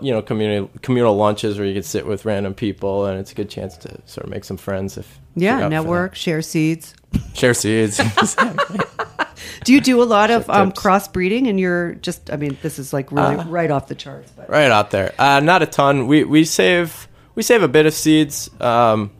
you 0.00 0.12
know 0.12 0.22
community 0.22 0.70
communal 0.82 1.16
lunches 1.16 1.58
where 1.58 1.66
you 1.66 1.74
can 1.74 1.82
sit 1.82 2.06
with 2.06 2.24
random 2.24 2.54
people, 2.54 3.06
and 3.06 3.18
it's 3.20 3.32
a 3.32 3.34
good 3.34 3.50
chance 3.50 3.76
to 3.78 4.00
sort 4.06 4.24
of 4.24 4.30
make 4.30 4.44
some 4.44 4.56
friends 4.56 4.96
if 4.98 5.18
Yeah, 5.34 5.54
up 5.54 5.58
for 5.58 5.62
that. 5.64 5.70
network, 5.70 6.14
share 6.14 6.42
seeds. 6.42 6.94
share 7.34 7.54
seeds. 7.54 8.00
Do 9.64 9.72
you 9.72 9.80
do 9.80 10.02
a 10.02 10.04
lot 10.04 10.30
of 10.30 10.48
um, 10.50 10.72
crossbreeding? 10.72 11.48
And 11.48 11.58
you're 11.60 11.94
just, 11.94 12.30
I 12.32 12.36
mean, 12.36 12.56
this 12.62 12.78
is 12.78 12.92
like 12.92 13.12
really 13.12 13.36
Uh, 13.36 13.44
right 13.44 13.70
off 13.70 13.88
the 13.88 13.94
charts. 13.94 14.32
But 14.36 14.48
right 14.48 14.70
out 14.70 14.90
there. 14.90 15.12
Uh, 15.18 15.40
not 15.40 15.62
a 15.62 15.66
ton. 15.66 16.06
We 16.06 16.24
we 16.24 16.44
save 16.44 17.08
we 17.34 17.42
save 17.42 17.62
a 17.62 17.68
bit 17.68 17.86
of 17.86 17.92
seeds. 17.94 18.50
Um, 18.60 19.10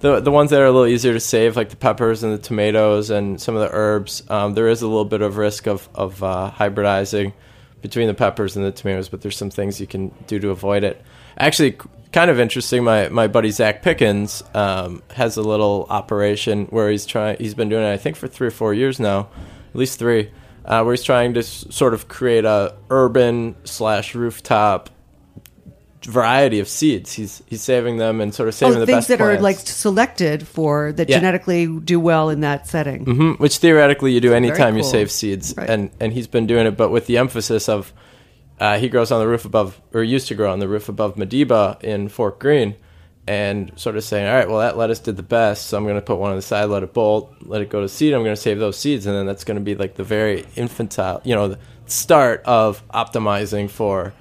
the 0.00 0.20
the 0.20 0.30
ones 0.30 0.50
that 0.50 0.60
are 0.60 0.66
a 0.66 0.70
little 0.70 0.86
easier 0.86 1.12
to 1.12 1.20
save, 1.20 1.56
like 1.56 1.70
the 1.70 1.76
peppers 1.76 2.22
and 2.22 2.32
the 2.32 2.38
tomatoes 2.38 3.10
and 3.10 3.40
some 3.40 3.54
of 3.54 3.60
the 3.62 3.70
herbs. 3.74 4.22
Um, 4.28 4.54
there 4.54 4.68
is 4.68 4.82
a 4.82 4.86
little 4.86 5.04
bit 5.04 5.22
of 5.22 5.36
risk 5.36 5.66
of 5.66 5.88
of 5.94 6.22
uh, 6.22 6.50
hybridizing 6.54 7.32
between 7.84 8.06
the 8.06 8.14
peppers 8.14 8.56
and 8.56 8.64
the 8.64 8.72
tomatoes, 8.72 9.10
but 9.10 9.20
there's 9.20 9.36
some 9.36 9.50
things 9.50 9.78
you 9.78 9.86
can 9.86 10.08
do 10.26 10.38
to 10.38 10.48
avoid 10.48 10.84
it. 10.84 11.02
Actually, 11.36 11.76
kind 12.12 12.30
of 12.30 12.40
interesting. 12.40 12.82
My 12.82 13.10
my 13.10 13.26
buddy 13.26 13.50
Zach 13.50 13.82
Pickens 13.82 14.42
um, 14.54 15.02
has 15.10 15.36
a 15.36 15.42
little 15.42 15.86
operation 15.90 16.64
where 16.70 16.90
he's 16.90 17.04
trying. 17.04 17.36
He's 17.36 17.52
been 17.52 17.68
doing 17.68 17.84
it, 17.84 17.92
I 17.92 17.98
think, 17.98 18.16
for 18.16 18.26
three 18.26 18.48
or 18.48 18.50
four 18.50 18.72
years 18.72 18.98
now, 18.98 19.28
at 19.68 19.76
least 19.76 19.98
three, 19.98 20.30
uh, 20.64 20.82
where 20.82 20.94
he's 20.94 21.04
trying 21.04 21.34
to 21.34 21.40
s- 21.40 21.66
sort 21.68 21.92
of 21.92 22.08
create 22.08 22.46
a 22.46 22.74
urban 22.88 23.54
slash 23.64 24.14
rooftop 24.14 24.88
variety 26.06 26.60
of 26.60 26.68
seeds. 26.68 27.12
He's 27.12 27.42
he's 27.46 27.62
saving 27.62 27.96
them 27.96 28.20
and 28.20 28.34
sort 28.34 28.48
of 28.48 28.54
saving 28.54 28.76
Oh, 28.76 28.80
the 28.80 28.86
things 28.86 28.96
best 28.96 29.08
that 29.08 29.20
are 29.20 29.38
like 29.40 29.58
selected 29.58 30.46
for 30.46 30.92
that 30.92 31.08
Yeah. 31.08 31.16
genetically 31.18 31.66
do 31.66 31.98
well 32.00 32.30
in 32.30 32.40
that 32.40 32.66
setting. 32.66 33.04
Mhm, 33.04 33.38
which 33.38 33.58
theoretically 33.58 34.12
you 34.12 34.20
do 34.20 34.32
anytime 34.34 34.76
you 34.76 34.82
save 34.82 35.10
seeds, 35.10 35.54
Right. 35.56 35.68
and 35.70 35.90
and 36.00 36.12
he's 36.12 36.26
been 36.26 36.46
doing 36.46 36.66
it, 36.66 36.76
but 36.76 36.90
with 36.90 37.06
the 37.06 37.18
emphasis 37.18 37.68
of 37.68 37.92
uh, 38.60 38.78
he 38.78 38.88
grows 38.88 39.10
on 39.10 39.18
the 39.20 39.26
roof 39.26 39.44
above, 39.44 39.80
or 39.92 40.02
used 40.04 40.28
to 40.28 40.34
grow 40.34 40.52
on 40.52 40.60
the 40.60 40.68
roof 40.68 40.88
above 40.88 41.16
Madiba 41.16 41.82
in 41.82 42.08
Fort 42.08 42.38
Greene, 42.38 42.76
and 43.26 43.72
sort 43.74 43.96
of 43.96 44.04
saying, 44.04 44.28
all 44.28 44.34
right, 44.34 44.48
well 44.48 44.60
that 44.60 44.76
lettuce 44.76 45.00
did 45.00 45.16
the 45.16 45.22
best, 45.24 45.66
so 45.66 45.76
I'm 45.76 45.84
going 45.84 45.96
to 45.96 46.00
put 46.02 46.18
one 46.18 46.30
on 46.30 46.36
the 46.36 46.42
side, 46.42 46.66
let 46.66 46.82
it 46.84 46.92
bolt, 46.94 47.32
let 47.42 47.62
it 47.62 47.68
go 47.70 47.80
to 47.80 47.88
seed. 47.88 48.12
I'm 48.14 48.22
going 48.22 48.36
to 48.36 48.40
save 48.40 48.58
those 48.60 48.76
seeds, 48.78 49.06
and 49.06 49.16
then 49.16 49.26
that's 49.26 49.42
going 49.44 49.56
to 49.56 49.62
be 49.64 49.74
like 49.74 49.94
the 49.96 50.04
very 50.04 50.44
infantile, 50.54 51.20
you 51.24 51.34
know, 51.34 51.48
the 51.48 51.58
start 51.86 52.42
of 52.44 52.86
optimizing 52.90 53.68
for 53.68 54.12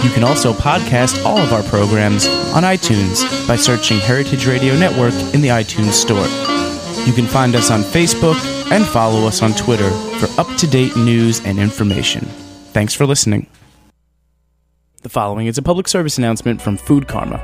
You 0.02 0.10
can 0.10 0.24
also 0.24 0.52
podcast 0.52 1.24
all 1.24 1.38
of 1.38 1.52
our 1.52 1.62
programs 1.62 2.26
on 2.26 2.64
iTunes 2.64 3.46
by 3.46 3.54
searching 3.54 3.98
Heritage 3.98 4.46
Radio 4.46 4.76
Network 4.76 5.14
in 5.32 5.40
the 5.40 5.48
iTunes 5.48 5.92
Store. 5.92 6.26
You 7.06 7.12
can 7.12 7.26
find 7.26 7.54
us 7.54 7.70
on 7.70 7.82
Facebook 7.82 8.34
and 8.72 8.84
follow 8.84 9.28
us 9.28 9.42
on 9.42 9.52
Twitter 9.52 9.88
for 10.18 10.40
up 10.40 10.56
to 10.58 10.66
date 10.66 10.96
news 10.96 11.40
and 11.44 11.58
information. 11.60 12.24
Thanks 12.72 12.94
for 12.94 13.06
listening. 13.06 13.46
The 15.02 15.08
following 15.08 15.46
is 15.46 15.56
a 15.56 15.62
public 15.62 15.86
service 15.86 16.18
announcement 16.18 16.60
from 16.60 16.76
Food 16.76 17.06
Karma. 17.06 17.38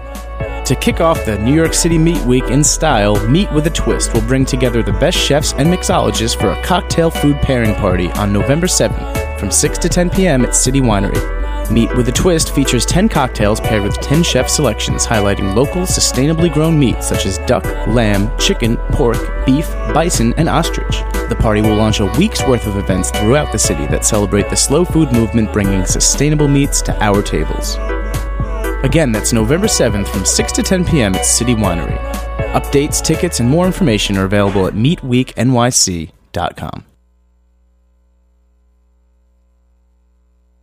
To 0.64 0.74
kick 0.74 1.00
off 1.00 1.24
the 1.26 1.38
New 1.38 1.54
York 1.54 1.74
City 1.74 1.96
Meat 1.96 2.20
Week 2.24 2.44
in 2.44 2.64
style, 2.64 3.24
Meat 3.28 3.50
with 3.52 3.68
a 3.68 3.70
Twist 3.70 4.12
will 4.12 4.20
bring 4.22 4.44
together 4.44 4.82
the 4.82 4.92
best 4.94 5.16
chefs 5.16 5.52
and 5.52 5.68
mixologists 5.68 6.38
for 6.38 6.50
a 6.50 6.62
cocktail 6.64 7.10
food 7.10 7.36
pairing 7.36 7.74
party 7.76 8.10
on 8.12 8.32
November 8.32 8.66
7th 8.66 9.38
from 9.38 9.52
6 9.52 9.78
to 9.78 9.88
10 9.88 10.10
p.m. 10.10 10.44
at 10.44 10.56
City 10.56 10.80
Winery. 10.80 11.37
Meat 11.70 11.94
with 11.96 12.08
a 12.08 12.12
Twist 12.12 12.54
features 12.54 12.86
10 12.86 13.08
cocktails 13.08 13.60
paired 13.60 13.82
with 13.82 14.00
10 14.00 14.22
chef 14.22 14.48
selections 14.48 15.06
highlighting 15.06 15.54
local, 15.54 15.82
sustainably 15.82 16.52
grown 16.52 16.78
meats 16.78 17.08
such 17.08 17.26
as 17.26 17.38
duck, 17.46 17.64
lamb, 17.86 18.36
chicken, 18.38 18.76
pork, 18.92 19.18
beef, 19.44 19.70
bison, 19.92 20.32
and 20.38 20.48
ostrich. 20.48 21.02
The 21.28 21.36
party 21.38 21.60
will 21.60 21.74
launch 21.74 22.00
a 22.00 22.06
week's 22.18 22.46
worth 22.46 22.66
of 22.66 22.76
events 22.76 23.10
throughout 23.10 23.52
the 23.52 23.58
city 23.58 23.86
that 23.88 24.04
celebrate 24.04 24.48
the 24.48 24.56
slow 24.56 24.84
food 24.84 25.12
movement 25.12 25.52
bringing 25.52 25.84
sustainable 25.84 26.48
meats 26.48 26.80
to 26.82 27.02
our 27.02 27.22
tables. 27.22 27.76
Again, 28.84 29.12
that's 29.12 29.32
November 29.32 29.66
7th 29.66 30.08
from 30.08 30.24
6 30.24 30.52
to 30.52 30.62
10 30.62 30.84
p.m. 30.84 31.14
at 31.14 31.26
City 31.26 31.54
Winery. 31.54 31.98
Updates, 32.52 33.02
tickets, 33.02 33.40
and 33.40 33.50
more 33.50 33.66
information 33.66 34.16
are 34.16 34.24
available 34.24 34.66
at 34.66 34.74
meatweeknyc.com. 34.74 36.84